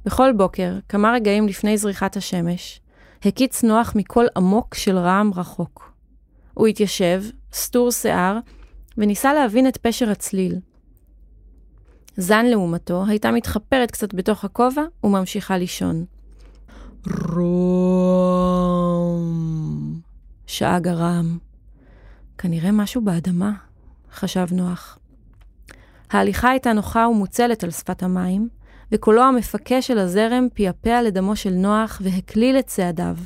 בכל 0.04 0.32
בוקר, 0.36 0.78
כמה 0.88 1.12
רגעים 1.12 1.48
לפני 1.48 1.78
זריחת 1.78 2.16
השמש, 2.16 2.80
הקיץ 3.26 3.64
נוח 3.64 3.92
מקול 3.96 4.26
עמוק 4.36 4.74
של 4.74 4.98
רעם 4.98 5.30
רחוק. 5.34 5.92
הוא 6.54 6.66
התיישב, 6.66 7.22
סטור 7.52 7.90
שיער, 7.90 8.38
וניסה 8.98 9.34
להבין 9.34 9.68
את 9.68 9.76
פשר 9.76 10.10
הצליל. 10.10 10.58
זן 12.16 12.46
לעומתו 12.46 13.04
הייתה 13.08 13.30
מתחפרת 13.30 13.90
קצת 13.90 14.14
בתוך 14.14 14.44
הכובע 14.44 14.82
וממשיכה 15.04 15.58
לישון. 15.58 16.04
רום, 17.32 17.60
שאג 20.46 20.88
הרעם. 20.88 21.38
כנראה 22.38 22.72
משהו 22.72 23.04
באדמה, 23.04 23.52
חשב 24.12 24.46
נוח. 24.52 24.98
ההליכה 26.10 26.50
הייתה 26.50 26.72
נוחה 26.72 27.08
ומוצלת 27.08 27.64
על 27.64 27.70
שפת 27.70 28.02
המים, 28.02 28.48
וקולו 28.94 29.22
המפקה 29.22 29.82
של 29.82 29.98
הזרם 29.98 30.46
פעפע 30.54 31.02
לדמו 31.02 31.36
של 31.36 31.50
נוח 31.50 32.00
והקליל 32.04 32.58
את 32.58 32.66
צעדיו. 32.66 33.16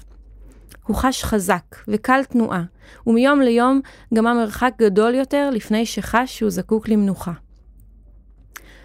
הוא 0.87 0.97
חש 0.97 1.25
חזק 1.25 1.77
וקל 1.89 2.25
תנועה, 2.25 2.63
ומיום 3.07 3.41
ליום 3.41 3.81
גם 4.15 4.27
המרחק 4.27 4.75
גדול 4.79 5.15
יותר 5.15 5.51
לפני 5.53 5.87
שחש 5.87 6.39
שהוא 6.39 6.51
זקוק 6.51 6.89
למנוחה. 6.89 7.33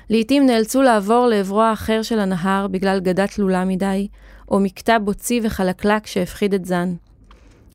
לעתים 0.10 0.46
נאלצו 0.46 0.82
לעבור 0.82 1.28
לעברו 1.28 1.62
האחר 1.62 2.02
של 2.02 2.20
הנהר 2.20 2.68
בגלל 2.68 3.00
גדה 3.00 3.28
תלולה 3.28 3.66
מדי, 3.66 4.08
או 4.52 4.60
מקטע 4.60 4.98
בוצי 5.00 5.40
וחלקלק 5.44 6.08
שהפחיד 6.08 6.54
את 6.54 6.66
זן. 6.66 6.94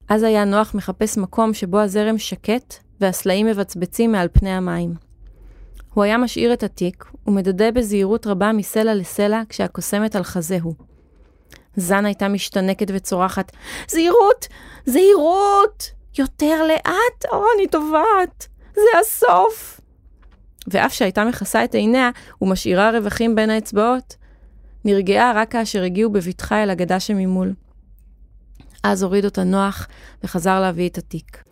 אז 0.09 0.23
היה 0.23 0.45
נוח 0.45 0.75
מחפש 0.75 1.19
מקום 1.19 1.55
שבו 1.55 1.79
הזרם 1.79 2.19
שקט 2.19 2.75
והסלעים 3.01 3.47
מבצבצים 3.47 4.13
מעל 4.13 4.29
פני 4.33 4.51
המים. 4.51 5.08
הוא 5.95 6.05
היה 6.05 6.19
משאיר 6.19 6.53
את 6.53 6.63
התיק 6.63 7.05
ומדדה 7.27 7.71
בזהירות 7.71 8.27
רבה 8.27 8.53
מסלע 8.53 8.95
לסלע 8.95 9.43
כשהקוסמת 9.49 10.17
על 10.17 10.23
חזהו. 10.23 10.75
זן 11.77 12.07
הייתה 12.07 12.29
משתנקת 12.29 12.87
וצורחת, 12.95 13.53
זהירות! 13.89 14.47
זהירות! 14.87 15.91
יותר 16.19 16.67
לאט? 16.69 17.33
או, 17.33 17.45
אני 17.57 17.69
טובעת! 17.69 18.49
זה 18.75 18.99
הסוף! 19.01 19.81
ואף 20.67 20.93
שהייתה 20.93 21.25
מכסה 21.25 21.65
את 21.65 21.75
עיניה 21.75 22.11
ומשאירה 22.43 22.91
רווחים 22.91 23.35
בין 23.35 23.51
האצבעות, 23.51 24.17
נרגעה 24.85 25.33
רק 25.35 25.53
כאשר 25.53 25.83
הגיעו 25.83 26.11
בבטחה 26.11 26.63
אל 26.63 26.71
הגדה 26.71 27.01
שממול. 27.01 27.55
אז 28.83 29.03
הוריד 29.03 29.25
אותה 29.25 29.45
נוח 29.45 29.87
וחזר 30.25 30.61
להביא 30.61 30.89
את 30.89 30.99
התיק. 30.99 31.48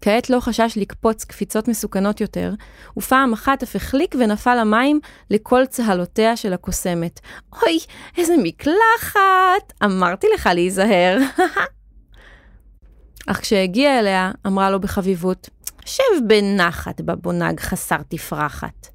כעת 0.00 0.30
לא 0.30 0.40
חשש 0.40 0.72
לקפוץ 0.76 1.24
קפיצות 1.24 1.68
מסוכנות 1.68 2.20
יותר, 2.20 2.54
ופעם 2.96 3.32
אחת 3.32 3.62
אף 3.62 3.76
החליק 3.76 4.14
ונפל 4.18 4.60
למים 4.60 5.00
לכל 5.30 5.66
צהלותיה 5.66 6.36
של 6.36 6.52
הקוסמת. 6.52 7.20
אוי, 7.52 7.78
איזה 8.18 8.34
מקלחת! 8.42 9.72
אמרתי 9.84 10.26
לך 10.34 10.48
להיזהר. 10.54 11.18
אך 13.26 13.40
כשהגיע 13.40 13.98
אליה, 13.98 14.30
אמרה 14.46 14.70
לו 14.70 14.80
בחביבות, 14.80 15.48
שב 15.84 16.02
בנחת 16.26 17.00
בבונג 17.00 17.60
חסר 17.60 18.02
תפרחת. 18.08 18.88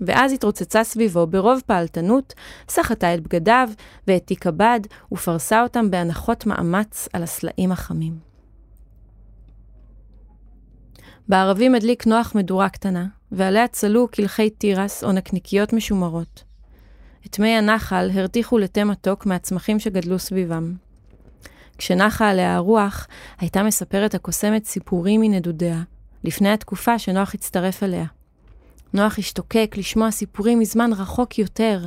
ואז 0.00 0.32
התרוצצה 0.32 0.84
סביבו 0.84 1.26
ברוב 1.26 1.60
פעלתנות, 1.66 2.34
סחטה 2.68 3.14
את 3.14 3.20
בגדיו 3.20 3.68
ואת 4.06 4.26
תיק 4.26 4.46
הבד, 4.46 4.80
ופרסה 5.12 5.62
אותם 5.62 5.90
בהנחות 5.90 6.46
מאמץ 6.46 7.08
על 7.12 7.22
הסלעים 7.22 7.72
החמים. 7.72 8.29
בערבים 11.30 11.74
הדליק 11.74 12.06
נוח 12.06 12.34
מדורה 12.34 12.68
קטנה, 12.68 13.06
ועליה 13.32 13.68
צלו 13.68 14.08
קלחי 14.08 14.50
תירס 14.50 15.04
או 15.04 15.12
נקניקיות 15.12 15.72
משומרות. 15.72 16.44
את 17.26 17.38
מי 17.38 17.56
הנחל 17.56 18.10
הרתיחו 18.14 18.58
לתה 18.58 18.84
מתוק 18.84 19.26
מהצמחים 19.26 19.78
שגדלו 19.78 20.18
סביבם. 20.18 20.74
כשנחה 21.78 22.28
עליה 22.28 22.54
הרוח, 22.54 23.06
הייתה 23.38 23.62
מספרת 23.62 24.14
הקוסמת 24.14 24.64
סיפורים 24.64 25.20
מנדודיה, 25.20 25.82
לפני 26.24 26.48
התקופה 26.48 26.98
שנוח 26.98 27.34
הצטרף 27.34 27.82
אליה. 27.82 28.06
נוח 28.94 29.18
השתוקק 29.18 29.74
לשמוע 29.78 30.10
סיפורים 30.10 30.58
מזמן 30.58 30.92
רחוק 30.92 31.38
יותר, 31.38 31.86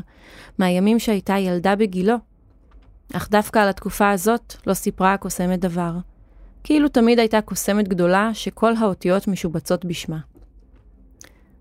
מהימים 0.57 0.99
שהייתה 0.99 1.37
ילדה 1.37 1.75
בגילו. 1.75 2.15
אך 3.13 3.29
דווקא 3.29 3.59
על 3.59 3.69
התקופה 3.69 4.09
הזאת 4.09 4.53
לא 4.67 4.73
סיפרה 4.73 5.13
הקוסמת 5.13 5.59
דבר. 5.59 5.91
כאילו 6.63 6.87
תמיד 6.87 7.19
הייתה 7.19 7.41
קוסמת 7.41 7.87
גדולה 7.87 8.33
שכל 8.33 8.75
האותיות 8.75 9.27
משובצות 9.27 9.85
בשמה. 9.85 10.19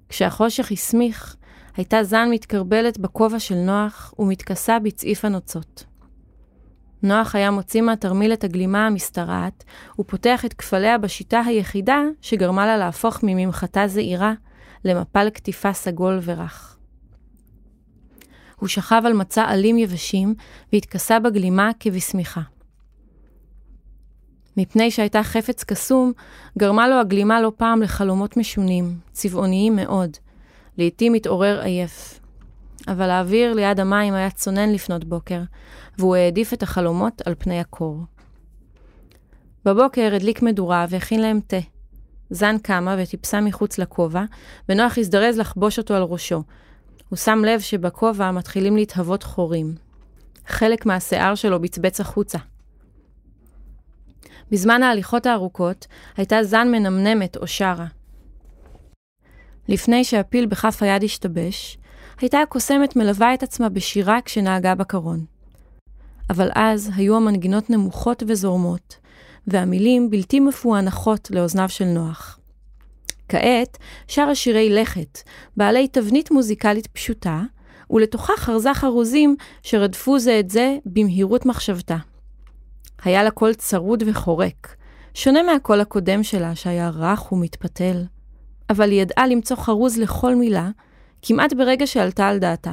כשהחושך 0.08 0.72
הסמיך, 0.72 1.36
הייתה 1.76 2.04
זן 2.04 2.28
מתקרבלת 2.30 2.98
בכובע 2.98 3.38
של 3.38 3.54
נוח 3.54 4.14
ומתכסה 4.18 4.78
בצעיף 4.78 5.24
הנוצות. 5.24 5.84
נוח 7.02 7.34
היה 7.34 7.50
מוציא 7.50 7.82
מהתרמיל 7.82 8.32
את 8.32 8.44
הגלימה 8.44 8.86
המשתרעת, 8.86 9.64
ופותח 9.98 10.44
את 10.44 10.54
כפליה 10.54 10.98
בשיטה 10.98 11.40
היחידה 11.40 12.00
שגרמה 12.20 12.66
לה 12.66 12.76
להפוך 12.76 13.20
מממחטה 13.22 13.86
זעירה 13.86 14.32
למפל 14.84 15.30
קטיפה 15.30 15.72
סגול 15.72 16.18
ורך. 16.22 16.76
הוא 18.56 18.68
שכב 18.68 19.02
על 19.06 19.12
מצע 19.12 19.44
עלים 19.44 19.78
יבשים 19.78 20.34
והתכסה 20.72 21.18
בגלימה 21.18 21.70
כבשמיכה. 21.80 22.51
מפני 24.56 24.90
שהייתה 24.90 25.22
חפץ 25.22 25.64
קסום, 25.64 26.12
גרמה 26.58 26.88
לו 26.88 27.00
הגלימה 27.00 27.40
לא 27.40 27.52
פעם 27.56 27.82
לחלומות 27.82 28.36
משונים, 28.36 28.98
צבעוניים 29.12 29.76
מאוד. 29.76 30.16
לעתים 30.78 31.14
התעורר 31.14 31.60
עייף. 31.60 32.20
אבל 32.88 33.10
האוויר 33.10 33.54
ליד 33.54 33.80
המים 33.80 34.14
היה 34.14 34.30
צונן 34.30 34.72
לפנות 34.72 35.04
בוקר, 35.04 35.40
והוא 35.98 36.16
העדיף 36.16 36.52
את 36.52 36.62
החלומות 36.62 37.22
על 37.26 37.34
פני 37.38 37.60
הקור. 37.60 37.98
בבוקר 39.64 40.14
הדליק 40.14 40.42
מדורה 40.42 40.86
והכין 40.88 41.20
להם 41.20 41.40
תה. 41.46 41.56
זן 42.30 42.58
קמה 42.58 42.96
וטיפסה 42.98 43.40
מחוץ 43.40 43.78
לכובע, 43.78 44.24
ונוח 44.68 44.98
הזדרז 44.98 45.38
לחבוש 45.38 45.78
אותו 45.78 45.94
על 45.94 46.02
ראשו. 46.02 46.42
הוא 47.08 47.16
שם 47.16 47.42
לב 47.46 47.60
שבכובע 47.60 48.30
מתחילים 48.30 48.76
להתהוות 48.76 49.22
חורים. 49.22 49.74
חלק 50.46 50.86
מהשיער 50.86 51.34
שלו 51.34 51.60
בצבץ 51.60 52.00
החוצה. 52.00 52.38
בזמן 54.52 54.82
ההליכות 54.82 55.26
הארוכות, 55.26 55.86
הייתה 56.16 56.42
זן 56.42 56.68
מנמנמת 56.70 57.36
או 57.36 57.46
שרה. 57.46 57.86
לפני 59.68 60.04
שהפיל 60.04 60.46
בכף 60.46 60.82
היד 60.82 61.04
השתבש, 61.04 61.78
הייתה 62.20 62.40
הקוסמת 62.40 62.96
מלווה 62.96 63.34
את 63.34 63.42
עצמה 63.42 63.68
בשירה 63.68 64.18
כשנהגה 64.24 64.74
בקרון. 64.74 65.24
אבל 66.30 66.50
אז 66.54 66.90
היו 66.96 67.16
המנגינות 67.16 67.70
נמוכות 67.70 68.22
וזורמות, 68.26 68.96
והמילים 69.46 70.10
בלתי 70.10 70.40
מפוענחות 70.40 71.30
לאוזניו 71.30 71.68
של 71.68 71.84
נוח. 71.84 72.38
כעת 73.28 73.78
שרה 74.08 74.34
שירי 74.34 74.70
לכת, 74.70 75.18
בעלי 75.56 75.88
תבנית 75.88 76.30
מוזיקלית 76.30 76.86
פשוטה, 76.86 77.42
ולתוכה 77.90 78.32
חרזה 78.36 78.74
חרוזים 78.74 79.36
שרדפו 79.62 80.18
זה 80.18 80.40
את 80.40 80.50
זה 80.50 80.76
במהירות 80.86 81.46
מחשבתה. 81.46 81.96
היה 83.04 83.22
לה 83.22 83.30
קול 83.30 83.54
צרוד 83.54 84.02
וחורק, 84.06 84.76
שונה 85.14 85.42
מהקול 85.42 85.80
הקודם 85.80 86.22
שלה 86.22 86.54
שהיה 86.54 86.90
רך 86.90 87.32
ומתפתל, 87.32 88.04
אבל 88.70 88.90
היא 88.90 89.02
ידעה 89.02 89.26
למצוא 89.26 89.56
חרוז 89.56 89.98
לכל 89.98 90.34
מילה, 90.34 90.70
כמעט 91.22 91.52
ברגע 91.52 91.86
שעלתה 91.86 92.28
על 92.28 92.38
דעתה. 92.38 92.72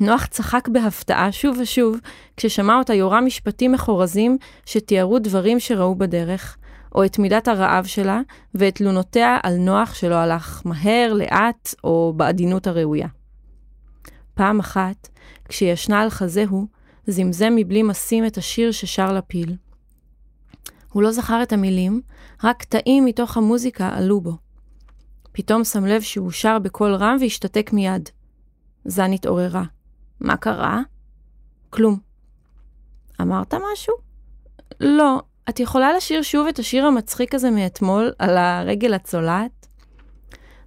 נוח 0.00 0.26
צחק 0.26 0.68
בהפתעה 0.68 1.32
שוב 1.32 1.58
ושוב 1.60 1.96
כששמע 2.36 2.78
אותה 2.78 2.94
יורה 2.94 3.20
משפטים 3.20 3.72
מחורזים 3.72 4.38
שתיארו 4.66 5.18
דברים 5.18 5.60
שראו 5.60 5.94
בדרך, 5.94 6.56
או 6.94 7.04
את 7.04 7.18
מידת 7.18 7.48
הרעב 7.48 7.84
שלה, 7.84 8.20
ואת 8.54 8.74
תלונותיה 8.74 9.38
על 9.42 9.56
נוח 9.56 9.94
שלא 9.94 10.14
הלך 10.14 10.62
מהר, 10.64 11.12
לאט, 11.12 11.74
או 11.84 12.12
בעדינות 12.16 12.66
הראויה. 12.66 13.08
פעם 14.34 14.60
אחת, 14.60 15.08
כשישנה 15.48 16.02
על 16.02 16.10
חזהו, 16.10 16.66
זמזם 17.06 17.52
מבלי 17.56 17.82
משים 17.82 18.26
את 18.26 18.36
השיר 18.36 18.72
ששר 18.72 19.12
לפיל. 19.12 19.56
הוא 20.92 21.02
לא 21.02 21.12
זכר 21.12 21.42
את 21.42 21.52
המילים, 21.52 22.00
רק 22.44 22.62
קטעים 22.62 23.04
מתוך 23.04 23.36
המוזיקה 23.36 23.88
עלו 23.88 24.20
בו. 24.20 24.36
פתאום 25.32 25.64
שם 25.64 25.84
לב 25.84 26.02
שהוא 26.02 26.30
שר 26.30 26.58
בקול 26.58 26.94
רם 26.94 27.16
והשתתק 27.20 27.70
מיד. 27.72 28.08
זן 28.84 29.12
התעוררה. 29.12 29.64
מה 30.20 30.36
קרה? 30.36 30.80
כלום. 31.70 31.98
אמרת 33.20 33.54
משהו? 33.72 33.94
לא. 34.80 35.20
את 35.48 35.60
יכולה 35.60 35.92
לשיר 35.92 36.22
שוב 36.22 36.46
את 36.46 36.58
השיר 36.58 36.86
המצחיק 36.86 37.34
הזה 37.34 37.50
מאתמול, 37.50 38.12
על 38.18 38.36
הרגל 38.36 38.94
הצולעת? 38.94 39.66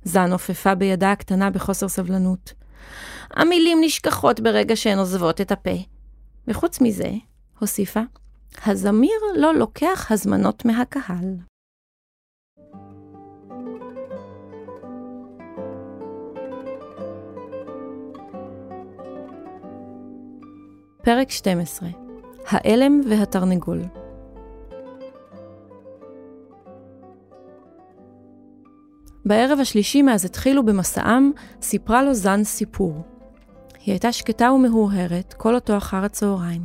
זן 0.03 0.31
עופפה 0.31 0.75
בידה 0.75 1.11
הקטנה 1.11 1.49
בחוסר 1.49 1.87
סבלנות. 1.87 2.53
המילים 3.31 3.77
נשכחות 3.81 4.39
ברגע 4.39 4.75
שהן 4.75 4.97
עוזבות 4.97 5.41
את 5.41 5.51
הפה. 5.51 5.98
וחוץ 6.49 6.81
מזה, 6.81 7.11
הוסיפה, 7.59 7.99
הזמיר 8.65 9.19
לא 9.35 9.53
לוקח 9.53 10.11
הזמנות 10.11 10.65
מהקהל. 10.65 11.35
פרק 21.03 21.29
12 21.29 21.89
האלם 22.47 23.01
והתרנגול 23.09 23.81
בערב 29.25 29.59
השלישי 29.59 30.01
מאז 30.01 30.25
התחילו 30.25 30.65
במסעם, 30.65 31.31
סיפרה 31.61 32.03
לו 32.03 32.13
זן 32.13 32.43
סיפור. 32.43 33.18
היא 33.89 33.93
הייתה 33.93 34.11
שקטה 34.11 34.51
ומהורהרת 34.51 35.33
כל 35.33 35.55
אותו 35.55 35.77
אחר 35.77 35.97
הצהריים. 35.97 36.61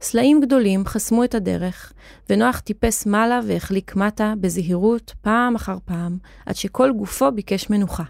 סלעים 0.00 0.40
גדולים 0.40 0.86
חסמו 0.86 1.24
את 1.24 1.34
הדרך, 1.34 1.92
ונוח 2.30 2.58
טיפס 2.58 3.06
מעלה 3.06 3.40
והחליק 3.46 3.96
מטה 3.96 4.34
בזהירות 4.40 5.14
פעם 5.20 5.54
אחר 5.54 5.76
פעם, 5.84 6.18
עד 6.46 6.56
שכל 6.56 6.92
גופו 6.92 7.32
ביקש 7.32 7.70
מנוחה. 7.70 8.02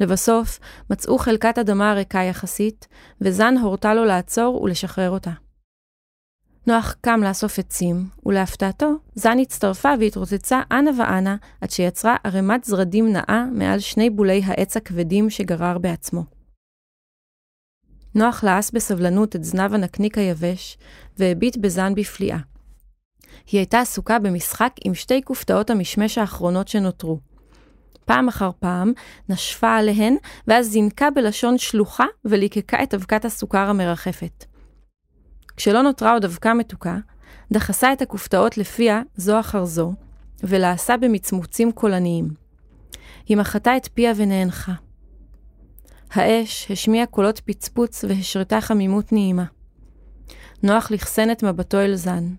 לבסוף, 0.00 0.58
מצאו 0.90 1.18
חלקת 1.18 1.58
אדמה 1.58 1.92
ריקה 1.92 2.18
יחסית, 2.18 2.88
וזן 3.20 3.54
הורתה 3.58 3.94
לו 3.94 4.04
לעצור 4.04 4.62
ולשחרר 4.62 5.10
אותה. 5.10 5.32
נוח 6.66 6.94
קם 7.00 7.20
לאסוף 7.22 7.58
עצים, 7.58 8.08
ולהפתעתו, 8.26 8.92
זן 9.14 9.38
הצטרפה 9.38 9.90
והתרוצצה 10.00 10.60
אנה 10.72 10.90
ואנה, 10.98 11.36
עד 11.60 11.70
שיצרה 11.70 12.16
ערימת 12.24 12.64
זרדים 12.64 13.12
נאה 13.12 13.44
מעל 13.52 13.78
שני 13.78 14.10
בולי 14.10 14.42
העץ 14.44 14.76
הכבדים 14.76 15.30
שגרר 15.30 15.78
בעצמו. 15.78 16.31
נוח 18.14 18.44
לעס 18.44 18.70
בסבלנות 18.70 19.36
את 19.36 19.44
זנב 19.44 19.74
הנקניק 19.74 20.18
היבש, 20.18 20.78
והביט 21.18 21.56
בזן 21.56 21.94
בפליאה. 21.94 22.38
היא 23.52 23.58
הייתה 23.58 23.80
עסוקה 23.80 24.18
במשחק 24.18 24.72
עם 24.84 24.94
שתי 24.94 25.20
כופתאות 25.24 25.70
המשמש 25.70 26.18
האחרונות 26.18 26.68
שנותרו. 26.68 27.18
פעם 28.04 28.28
אחר 28.28 28.50
פעם 28.58 28.92
נשפה 29.28 29.76
עליהן, 29.76 30.16
ואז 30.48 30.66
זינקה 30.66 31.10
בלשון 31.10 31.58
שלוחה 31.58 32.04
וליקקה 32.24 32.82
את 32.82 32.94
אבקת 32.94 33.24
הסוכר 33.24 33.68
המרחפת. 33.68 34.44
כשלא 35.56 35.82
נותרה 35.82 36.12
עוד 36.12 36.24
אבקה 36.24 36.54
מתוקה, 36.54 36.98
דחסה 37.52 37.92
את 37.92 38.02
הכופתאות 38.02 38.58
לפיה 38.58 39.02
זו 39.16 39.40
אחר 39.40 39.64
זו, 39.64 39.92
ולעשה 40.42 40.96
במצמוצים 40.96 41.72
קולניים. 41.72 42.28
היא 43.26 43.36
מחתה 43.36 43.76
את 43.76 43.88
פיה 43.94 44.12
ונאנחה. 44.16 44.72
האש 46.12 46.70
השמיעה 46.70 47.06
קולות 47.06 47.40
פצפוץ 47.40 48.04
והשרתה 48.04 48.60
חמימות 48.60 49.12
נעימה. 49.12 49.44
נוח 50.62 50.90
לכסן 50.90 51.30
את 51.30 51.42
מבטו 51.42 51.80
אל 51.80 51.94
זן. 51.94 52.34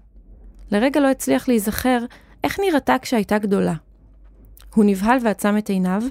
לרגע 0.72 1.00
לא 1.00 1.10
הצליח 1.10 1.48
להיזכר 1.48 2.00
איך 2.44 2.60
נראתה 2.60 2.96
כשהייתה 3.02 3.38
גדולה. 3.38 3.74
הוא 4.76 4.86
נבהל 4.86 5.18
ועצם 5.24 5.58
את 5.58 5.70
עיניו, 5.70 6.02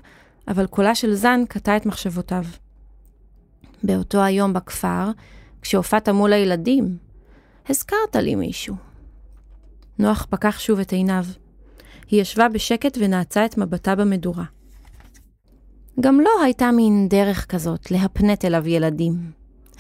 אבל 0.49 0.67
קולה 0.67 0.95
של 0.95 1.15
זן 1.15 1.41
קטע 1.49 1.77
את 1.77 1.87
מחשבותיו. 1.87 2.45
באותו 3.83 4.23
היום 4.23 4.53
בכפר, 4.53 5.11
כשהופעת 5.63 6.09
מול 6.09 6.33
הילדים, 6.33 6.97
הזכרת 7.69 8.17
לי 8.17 8.35
מישהו. 8.35 8.77
נוח 9.99 10.27
פקח 10.31 10.59
שוב 10.59 10.79
את 10.79 10.93
עיניו. 10.93 11.25
היא 12.11 12.21
ישבה 12.21 12.49
בשקט 12.49 12.99
ונעצה 13.01 13.45
את 13.45 13.59
מבטה 13.59 13.95
במדורה. 13.95 14.45
גם 16.01 16.21
לא 16.21 16.31
הייתה 16.45 16.71
מין 16.71 17.09
דרך 17.09 17.47
כזאת 17.47 17.91
להפנט 17.91 18.45
אליו 18.45 18.69
ילדים, 18.69 19.31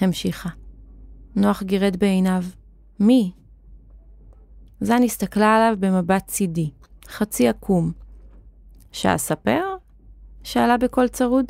המשיכה. 0.01 0.48
נוח 1.37 1.62
גירד 1.62 1.96
בעיניו. 1.96 2.44
מי? 3.01 3.33
זן 4.81 5.03
הסתכלה 5.03 5.57
עליו 5.57 5.77
במבט 5.81 6.27
צידי, 6.27 6.70
חצי 7.09 7.48
עקום. 7.48 7.92
שאספר? 8.92 9.64
שאלה 10.42 10.77
בקול 10.79 11.09
צרוד. 11.09 11.44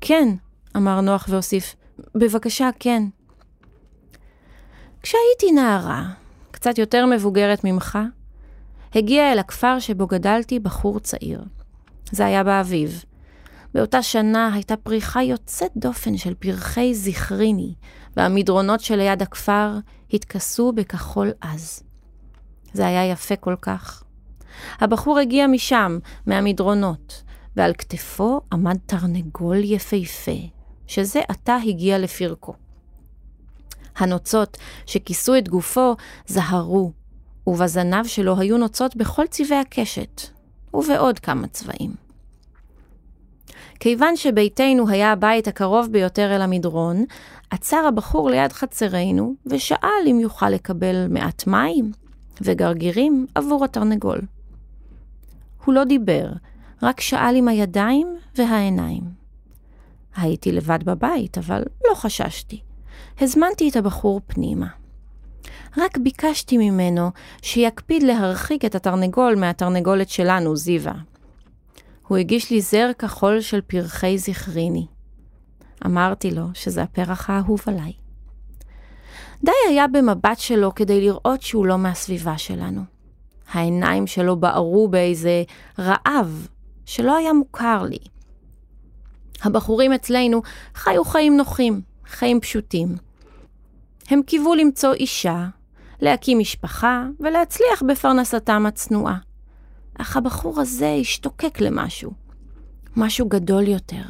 כן, 0.00 0.28
אמר 0.76 1.00
נוח 1.00 1.26
והוסיף, 1.30 1.76
בבקשה, 2.14 2.70
כן. 2.78 3.02
כשהייתי 5.02 5.52
נערה, 5.54 6.12
קצת 6.50 6.78
יותר 6.78 7.06
מבוגרת 7.06 7.64
ממך, 7.64 7.98
הגיע 8.94 9.32
אל 9.32 9.38
הכפר 9.38 9.78
שבו 9.78 10.06
גדלתי 10.06 10.58
בחור 10.58 11.00
צעיר. 11.00 11.44
זה 12.10 12.26
היה 12.26 12.44
באביב. 12.44 13.04
באותה 13.74 14.02
שנה 14.02 14.50
הייתה 14.54 14.76
פריחה 14.76 15.22
יוצאת 15.22 15.70
דופן 15.76 16.16
של 16.16 16.34
פרחי 16.34 16.94
זכריני, 16.94 17.74
והמדרונות 18.16 18.80
שליד 18.80 19.22
הכפר 19.22 19.78
התכסו 20.12 20.72
בכחול 20.72 21.32
עז. 21.40 21.82
זה 22.72 22.86
היה 22.86 23.10
יפה 23.10 23.36
כל 23.36 23.56
כך. 23.60 24.02
הבחור 24.80 25.18
הגיע 25.18 25.46
משם, 25.46 25.98
מהמדרונות, 26.26 27.22
ועל 27.56 27.72
כתפו 27.78 28.40
עמד 28.52 28.76
תרנגול 28.86 29.64
יפהפה, 29.64 30.38
שזה 30.86 31.20
עתה 31.28 31.56
הגיע 31.66 31.98
לפרקו. 31.98 32.54
הנוצות 33.96 34.56
שכיסו 34.86 35.38
את 35.38 35.48
גופו 35.48 35.96
זהרו, 36.26 36.92
ובזנב 37.46 38.06
שלו 38.06 38.38
היו 38.38 38.58
נוצות 38.58 38.96
בכל 38.96 39.26
צבעי 39.26 39.58
הקשת, 39.58 40.22
ובעוד 40.74 41.18
כמה 41.18 41.46
צבעים. 41.46 42.03
כיוון 43.80 44.16
שביתנו 44.16 44.88
היה 44.88 45.12
הבית 45.12 45.48
הקרוב 45.48 45.86
ביותר 45.90 46.36
אל 46.36 46.42
המדרון, 46.42 47.04
עצר 47.50 47.86
הבחור 47.88 48.30
ליד 48.30 48.52
חצרנו, 48.52 49.34
ושאל 49.46 50.06
אם 50.10 50.20
יוכל 50.20 50.50
לקבל 50.50 51.06
מעט 51.08 51.46
מים 51.46 51.92
וגרגירים 52.40 53.26
עבור 53.34 53.64
התרנגול. 53.64 54.20
הוא 55.64 55.74
לא 55.74 55.84
דיבר, 55.84 56.28
רק 56.82 57.00
שאל 57.00 57.36
עם 57.36 57.48
הידיים 57.48 58.16
והעיניים. 58.36 59.02
הייתי 60.16 60.52
לבד 60.52 60.78
בבית, 60.84 61.38
אבל 61.38 61.62
לא 61.90 61.94
חששתי. 61.94 62.60
הזמנתי 63.20 63.68
את 63.68 63.76
הבחור 63.76 64.20
פנימה. 64.26 64.66
רק 65.76 65.98
ביקשתי 65.98 66.58
ממנו 66.58 67.10
שיקפיד 67.42 68.02
להרחיק 68.02 68.64
את 68.64 68.74
התרנגול 68.74 69.34
מהתרנגולת 69.34 70.08
שלנו, 70.08 70.56
זיווה. 70.56 70.94
הוא 72.08 72.18
הגיש 72.18 72.50
לי 72.50 72.60
זר 72.60 72.90
כחול 72.98 73.40
של 73.40 73.60
פרחי 73.60 74.18
זכריני. 74.18 74.86
אמרתי 75.86 76.30
לו 76.30 76.44
שזה 76.54 76.82
הפרח 76.82 77.30
האהוב 77.30 77.62
עליי. 77.66 77.92
די 79.44 79.52
היה 79.68 79.88
במבט 79.88 80.38
שלו 80.38 80.74
כדי 80.74 81.00
לראות 81.00 81.42
שהוא 81.42 81.66
לא 81.66 81.78
מהסביבה 81.78 82.38
שלנו. 82.38 82.82
העיניים 83.52 84.06
שלו 84.06 84.36
בערו 84.36 84.88
באיזה 84.88 85.42
רעב 85.78 86.48
שלא 86.86 87.16
היה 87.16 87.32
מוכר 87.32 87.82
לי. 87.82 87.98
הבחורים 89.42 89.92
אצלנו 89.92 90.42
חיו 90.74 91.04
חיים 91.04 91.36
נוחים, 91.36 91.80
חיים 92.06 92.40
פשוטים. 92.40 92.88
הם 94.10 94.22
קיוו 94.22 94.54
למצוא 94.54 94.92
אישה, 94.92 95.46
להקים 96.00 96.38
משפחה 96.38 97.06
ולהצליח 97.20 97.82
בפרנסתם 97.88 98.66
הצנועה. 98.66 99.16
אך 99.98 100.16
הבחור 100.16 100.60
הזה 100.60 100.96
השתוקק 101.00 101.60
למשהו, 101.60 102.12
משהו 102.96 103.28
גדול 103.28 103.68
יותר. 103.68 104.02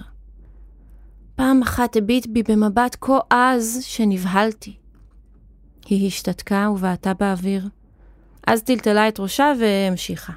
פעם 1.37 1.63
אחת 1.63 1.97
הביט 1.97 2.27
בי 2.27 2.43
במבט 2.43 2.97
כה 3.01 3.19
עז 3.31 3.79
שנבהלתי. 3.83 4.77
היא 5.87 6.07
השתתקה 6.07 6.69
ובעטה 6.71 7.15
באוויר. 7.15 7.69
אז 8.47 8.63
טלטלה 8.63 9.09
את 9.09 9.21
ראשה 9.21 9.53
והמשיכה. 9.61 10.33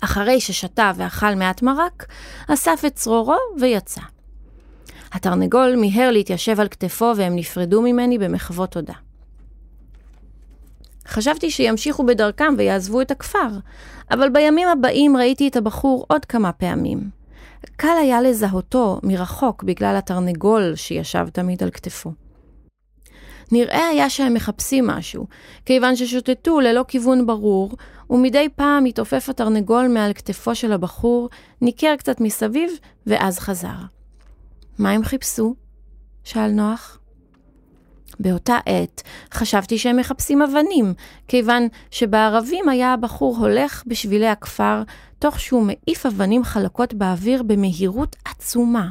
אחרי 0.00 0.40
ששתה 0.40 0.92
ואכל 0.96 1.34
מעט 1.34 1.62
מרק, 1.62 2.06
אסף 2.48 2.82
את 2.86 2.94
צרורו 2.94 3.36
ויצא. 3.60 4.00
התרנגול 5.12 5.76
מיהר 5.76 6.10
להתיישב 6.10 6.60
על 6.60 6.68
כתפו 6.68 7.12
והם 7.16 7.36
נפרדו 7.36 7.82
ממני 7.82 8.18
במחוות 8.18 8.70
תודה. 8.70 8.94
חשבתי 11.08 11.50
שימשיכו 11.50 12.06
בדרכם 12.06 12.54
ויעזבו 12.58 13.00
את 13.00 13.10
הכפר, 13.10 13.48
אבל 14.10 14.28
בימים 14.28 14.68
הבאים 14.68 15.16
ראיתי 15.16 15.48
את 15.48 15.56
הבחור 15.56 16.06
עוד 16.08 16.24
כמה 16.24 16.52
פעמים. 16.52 17.10
קל 17.76 17.96
היה 18.00 18.20
לזהותו 18.20 19.00
מרחוק 19.02 19.62
בגלל 19.62 19.96
התרנגול 19.96 20.72
שישב 20.74 21.28
תמיד 21.32 21.62
על 21.62 21.70
כתפו. 21.70 22.12
נראה 23.52 23.88
היה 23.88 24.10
שהם 24.10 24.34
מחפשים 24.34 24.86
משהו, 24.86 25.26
כיוון 25.64 25.96
ששוטטו 25.96 26.60
ללא 26.60 26.84
כיוון 26.88 27.26
ברור, 27.26 27.76
ומדי 28.10 28.48
פעם 28.56 28.84
התעופף 28.84 29.28
התרנגול 29.28 29.88
מעל 29.88 30.12
כתפו 30.12 30.54
של 30.54 30.72
הבחור, 30.72 31.28
ניכר 31.60 31.94
קצת 31.98 32.20
מסביב, 32.20 32.70
ואז 33.06 33.38
חזר. 33.38 33.76
מה 34.78 34.90
הם 34.90 35.04
חיפשו? 35.04 35.54
שאל 36.24 36.50
נוח. 36.50 36.98
באותה 38.20 38.58
עת 38.66 39.02
חשבתי 39.32 39.78
שהם 39.78 39.96
מחפשים 39.96 40.42
אבנים, 40.42 40.94
כיוון 41.28 41.68
שבערבים 41.90 42.68
היה 42.68 42.92
הבחור 42.92 43.36
הולך 43.36 43.82
בשבילי 43.86 44.28
הכפר, 44.28 44.82
תוך 45.18 45.40
שהוא 45.40 45.66
מעיף 45.66 46.06
אבנים 46.06 46.44
חלקות 46.44 46.94
באוויר 46.94 47.42
במהירות 47.42 48.16
עצומה. 48.24 48.88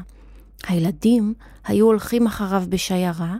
הילדים 0.68 1.34
היו 1.68 1.86
הולכים 1.86 2.28
אחריו 2.28 2.64
בשיירה, 2.70 3.36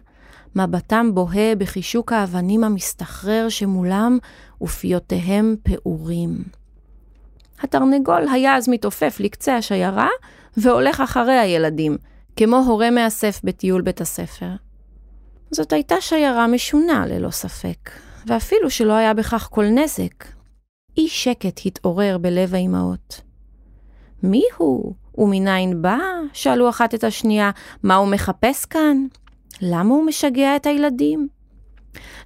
מבטם 0.56 1.12
בוהה 1.14 1.56
בחישוק 1.56 2.14
האבנים 2.14 2.64
המסתחרר 2.64 3.50
שמולם, 3.50 4.18
ופיותיהם 4.62 5.56
פעורים. 5.64 6.44
התרנגול 7.62 8.28
היה 8.32 8.56
אז 8.56 8.70
מתעופף 8.70 9.18
לקצה 9.20 9.58
השיירה, 9.58 10.08
והולך 10.58 11.02
אחרי 11.02 11.34
הילדים, 11.40 11.98
כמו 12.36 12.58
הורה 12.58 12.90
מאסף 12.92 13.42
בטיול 13.44 13.82
בית 13.82 14.02
הספר. 14.02 14.65
זאת 15.52 15.74
הייתה 15.74 15.96
שיירה 16.02 16.48
משונה 16.48 17.06
ללא 17.06 17.32
ספק, 17.32 17.92
ואפילו 18.28 18.70
שלא 18.70 18.94
היה 18.94 19.14
בכך 19.14 19.48
כל 19.52 19.66
נזק. 19.66 20.26
אי 20.98 21.08
שקט 21.08 21.62
התעורר 21.66 22.18
בלב 22.18 22.56
האמהות. 22.56 23.22
מי 24.24 24.44
הוא? 24.58 24.94
ומניין 25.18 25.82
בא? 25.82 25.98
שאלו 26.34 26.70
אחת 26.70 26.96
את 26.96 27.04
השנייה. 27.04 27.52
מה 27.84 27.96
הוא 27.96 28.08
מחפש 28.08 28.66
כאן? 28.66 29.06
למה 29.62 29.94
הוא 29.94 30.06
משגע 30.06 30.56
את 30.56 30.66
הילדים? 30.66 31.28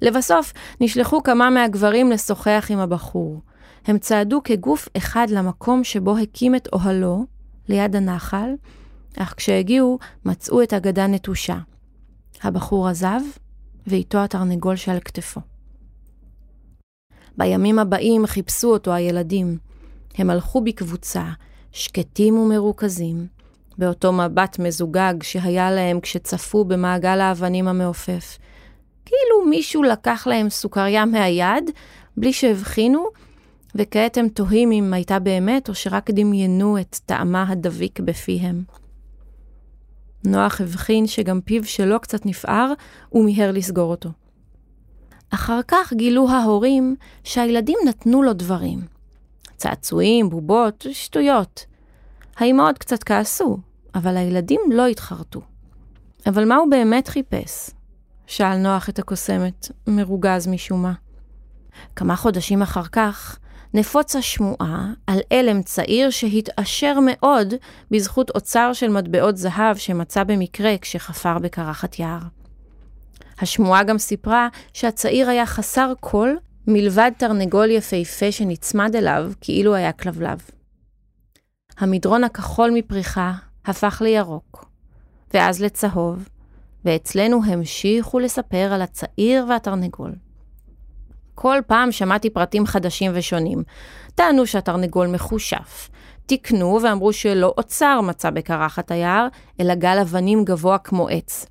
לבסוף, 0.02 0.54
נשלחו 0.82 1.24
כמה 1.24 1.50
מהגברים 1.50 2.12
לשוחח 2.12 2.68
עם 2.70 2.80
הבחור. 2.80 3.42
הם 3.86 3.98
צעדו 3.98 4.42
כגוף 4.44 4.90
אחד 4.98 5.28
למקום 5.30 5.84
שבו 5.84 6.18
הקים 6.18 6.56
את 6.56 6.68
אוהלו, 6.74 7.26
ליד 7.70 7.96
הנחל, 7.96 8.50
אך 9.18 9.34
כשהגיעו, 9.38 10.00
מצאו 10.26 10.64
את 10.64 10.74
הגדה 10.74 11.08
נטושה. 11.08 11.58
הבחור 12.44 12.88
עזב, 12.88 13.22
ואיתו 13.88 14.18
התרנגול 14.18 14.76
שעל 14.76 15.00
כתפו. 15.00 15.42
בימים 17.38 17.80
הבאים 17.80 18.26
חיפשו 18.26 18.68
אותו 18.68 18.94
הילדים. 18.94 19.58
הם 20.18 20.30
הלכו 20.30 20.62
בקבוצה, 20.62 21.24
שקטים 21.72 22.38
ומרוכזים, 22.38 23.28
באותו 23.78 24.14
מבט 24.14 24.60
מזוגג 24.60 25.14
שהיה 25.24 25.72
להם 25.72 26.00
כשצפו 26.00 26.66
במעגל 26.66 27.22
האבנים 27.22 27.68
המעופף. 27.68 28.38
כאילו 29.06 29.50
מישהו 29.50 29.84
לקח 29.84 30.28
להם 30.28 30.50
סוכריה 30.50 31.06
מהיד, 31.06 31.72
בלי 32.18 32.34
שהבחינו, 32.34 33.06
וכעת 33.76 34.18
הם 34.18 34.28
תוהים 34.30 34.72
אם 34.72 34.94
הייתה 34.94 35.20
באמת, 35.20 35.70
או 35.70 35.76
שרק 35.76 36.10
דמיינו 36.12 36.78
את 36.80 37.00
טעמה 37.06 37.46
הדביק 37.50 38.00
בפיהם. 38.00 38.64
נוח 40.24 40.62
הבחין 40.62 41.08
שגם 41.08 41.42
פיו 41.42 41.64
שלו 41.64 42.00
קצת 42.00 42.26
נפער, 42.26 42.74
ומיהר 43.12 43.52
לסגור 43.52 43.92
אותו. 43.92 44.10
אחר 45.30 45.60
כך 45.68 45.94
גילו 45.94 46.30
ההורים 46.30 46.96
שהילדים 47.24 47.78
נתנו 47.86 48.24
לו 48.24 48.34
דברים. 48.34 48.80
צעצועים, 49.58 50.30
בובות, 50.30 50.86
שטויות. 50.92 51.66
האמהות 52.38 52.78
קצת 52.78 53.04
כעסו, 53.04 53.58
אבל 53.96 54.18
הילדים 54.18 54.62
לא 54.72 54.88
התחרטו. 54.88 55.42
אבל 56.28 56.46
מה 56.46 56.56
הוא 56.56 56.70
באמת 56.70 57.08
חיפש? 57.08 57.70
שאל 58.28 58.58
נוח 58.58 58.90
את 58.90 59.00
הקוסמת, 59.00 59.72
מרוגז 59.88 60.48
משום 60.48 60.84
מה. 60.84 60.94
כמה 61.96 62.16
חודשים 62.16 62.62
אחר 62.62 62.84
כך, 62.84 63.40
נפוצה 63.74 64.22
שמועה 64.22 64.88
על 65.08 65.20
אלם 65.32 65.62
צעיר 65.62 66.10
שהתעשר 66.10 66.98
מאוד 67.06 67.54
בזכות 67.92 68.30
אוצר 68.30 68.74
של 68.74 68.90
מטבעות 68.90 69.38
זהב 69.38 69.78
שמצא 69.78 70.24
במקרה 70.24 70.78
כשחפר 70.82 71.40
בקרחת 71.40 72.00
יער. 72.00 72.22
השמועה 73.40 73.84
גם 73.84 73.98
סיפרה 73.98 74.48
שהצעיר 74.74 75.30
היה 75.30 75.46
חסר 75.46 75.94
כל 76.00 76.30
מלבד 76.68 77.12
תרנגול 77.18 77.70
יפהפה 77.70 78.32
שנצמד 78.32 78.96
אליו 78.96 79.32
כאילו 79.42 79.76
היה 79.76 79.92
כלבלב. 79.92 80.42
המדרון 81.78 82.24
הכחול 82.24 82.72
מפריחה 82.74 83.34
הפך 83.66 84.02
לירוק, 84.06 84.66
ואז 85.34 85.62
לצהוב, 85.62 86.30
ואצלנו 86.86 87.42
המשיכו 87.46 88.20
לספר 88.20 88.74
על 88.74 88.82
הצעיר 88.82 89.46
והתרנגול. 89.50 90.12
כל 91.42 91.58
פעם 91.68 91.92
שמעתי 91.92 92.30
פרטים 92.30 92.66
חדשים 92.66 93.12
ושונים. 93.16 93.64
טענו 94.16 94.46
שהתרנגול 94.46 95.08
מחושף. 95.08 95.90
תיקנו 96.26 96.80
ואמרו 96.84 97.14
שלא 97.14 97.54
אוצר 97.58 98.02
מצא 98.02 98.30
בקרחת 98.30 98.92
היער, 98.92 99.28
אלא 99.60 99.76
גל 99.76 99.98
אבנים 100.02 100.46
גבוה 100.46 100.78
כמו 100.78 101.08
עץ. 101.08 101.46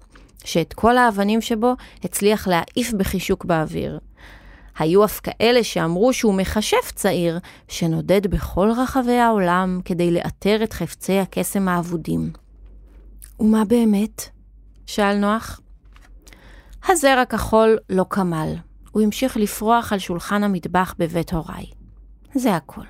שאת 0.45 0.73
כל 0.73 0.97
האבנים 0.97 1.41
שבו 1.41 1.75
הצליח 2.05 2.49
להעיף 2.49 2.93
בחישוק 2.93 3.45
באוויר. 3.45 3.99
היו 4.79 5.05
אף 5.05 5.21
כאלה 5.21 5.65
שאמרו 5.65 6.13
שהוא 6.13 6.35
מכשף 6.35 6.93
צעיר, 6.95 7.39
שנודד 7.69 8.27
בכל 8.27 8.71
רחבי 8.77 9.19
העולם 9.19 9.81
כדי 9.85 10.11
לאתר 10.11 10.63
את 10.63 10.73
חפצי 10.73 11.19
הקסם 11.19 11.69
האבודים. 11.69 12.31
ומה 13.41 13.65
באמת? 13.65 14.23
שאל 14.87 15.17
נוח. 15.17 15.61
הזר 16.89 17.19
הכחול 17.19 17.79
לא 17.91 18.05
כמל. 18.11 18.68
הוא 18.99 19.05
המשיך 19.05 19.37
לפרוח 19.37 19.93
על 19.93 19.99
שולחן 19.99 20.45
המטבח 20.45 20.95
בבית 20.99 21.33
הוריי. 21.33 21.67
זה 22.35 22.57
הכל. 22.57 22.85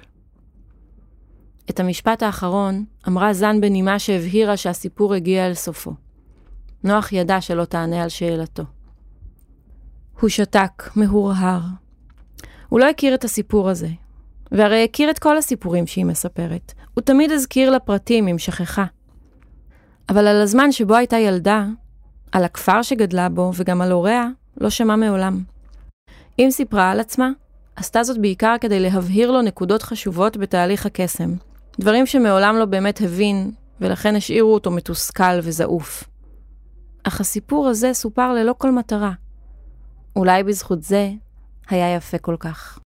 את 1.71 1.81
המשפט 1.81 2.23
האחרון 2.23 2.85
אמרה 3.09 3.33
זן 3.33 3.61
בנימה 3.61 3.99
שהבהירה 3.99 4.57
שהסיפור 4.57 5.14
הגיע 5.14 5.47
אל 5.47 5.55
סופו. 5.55 5.94
נוח 6.85 7.12
ידע 7.12 7.40
שלא 7.40 7.64
תענה 7.64 8.03
על 8.03 8.09
שאלתו. 8.09 8.62
הוא 10.21 10.29
שתק, 10.29 10.90
מהורהר. 10.97 11.61
הוא 12.68 12.81
לא 12.81 12.88
הכיר 12.88 13.14
את 13.14 13.25
הסיפור 13.25 13.71
הזה, 13.71 13.88
והרי 14.53 14.85
הכיר 14.85 15.11
את 15.11 15.18
כל 15.18 15.38
הסיפורים 15.38 15.87
שהיא 15.87 16.05
מספרת. 16.05 16.73
הוא 16.94 17.03
תמיד 17.03 17.31
הזכיר 17.31 17.71
לה 17.71 17.79
פרטים 17.79 18.29
אם 18.29 18.38
שכחה. 18.38 18.85
אבל 20.09 20.27
על 20.27 20.42
הזמן 20.42 20.73
שבו 20.73 20.94
הייתה 20.94 21.18
ילדה, 21.18 21.66
על 22.33 22.44
הכפר 22.44 22.83
שגדלה 22.83 23.29
בו 23.29 23.53
וגם 23.55 23.81
על 23.81 23.92
הוריה, 23.92 24.29
לא 24.61 24.71
שמע 24.71 24.97
מעולם. 24.97 25.58
אם 26.38 26.48
סיפרה 26.51 26.90
על 26.90 27.01
עצמה, 27.01 27.31
עשתה 27.77 28.03
זאת 28.03 28.18
בעיקר 28.18 28.55
כדי 28.61 28.81
להבהיר 28.81 29.31
לו 29.31 29.42
נקודות 29.42 29.83
חשובות 29.83 30.37
בתהליך 30.37 30.87
הקסם, 30.87 31.35
דברים 31.81 32.07
שמעולם 32.07 32.57
לא 32.57 32.64
באמת 32.64 33.01
הבין, 33.01 33.51
ולכן 33.81 34.16
השאירו 34.16 34.55
אותו 34.55 34.70
מתוסכל 34.70 35.38
וזעוף. 35.42 36.05
אך 37.03 37.20
הסיפור 37.20 37.68
הזה 37.68 37.94
סופר 37.94 38.33
ללא 38.33 38.55
כל 38.59 38.70
מטרה. 38.70 39.12
אולי 40.16 40.42
בזכות 40.42 40.83
זה 40.83 41.11
היה 41.68 41.94
יפה 41.94 42.18
כל 42.18 42.37
כך. 42.38 42.79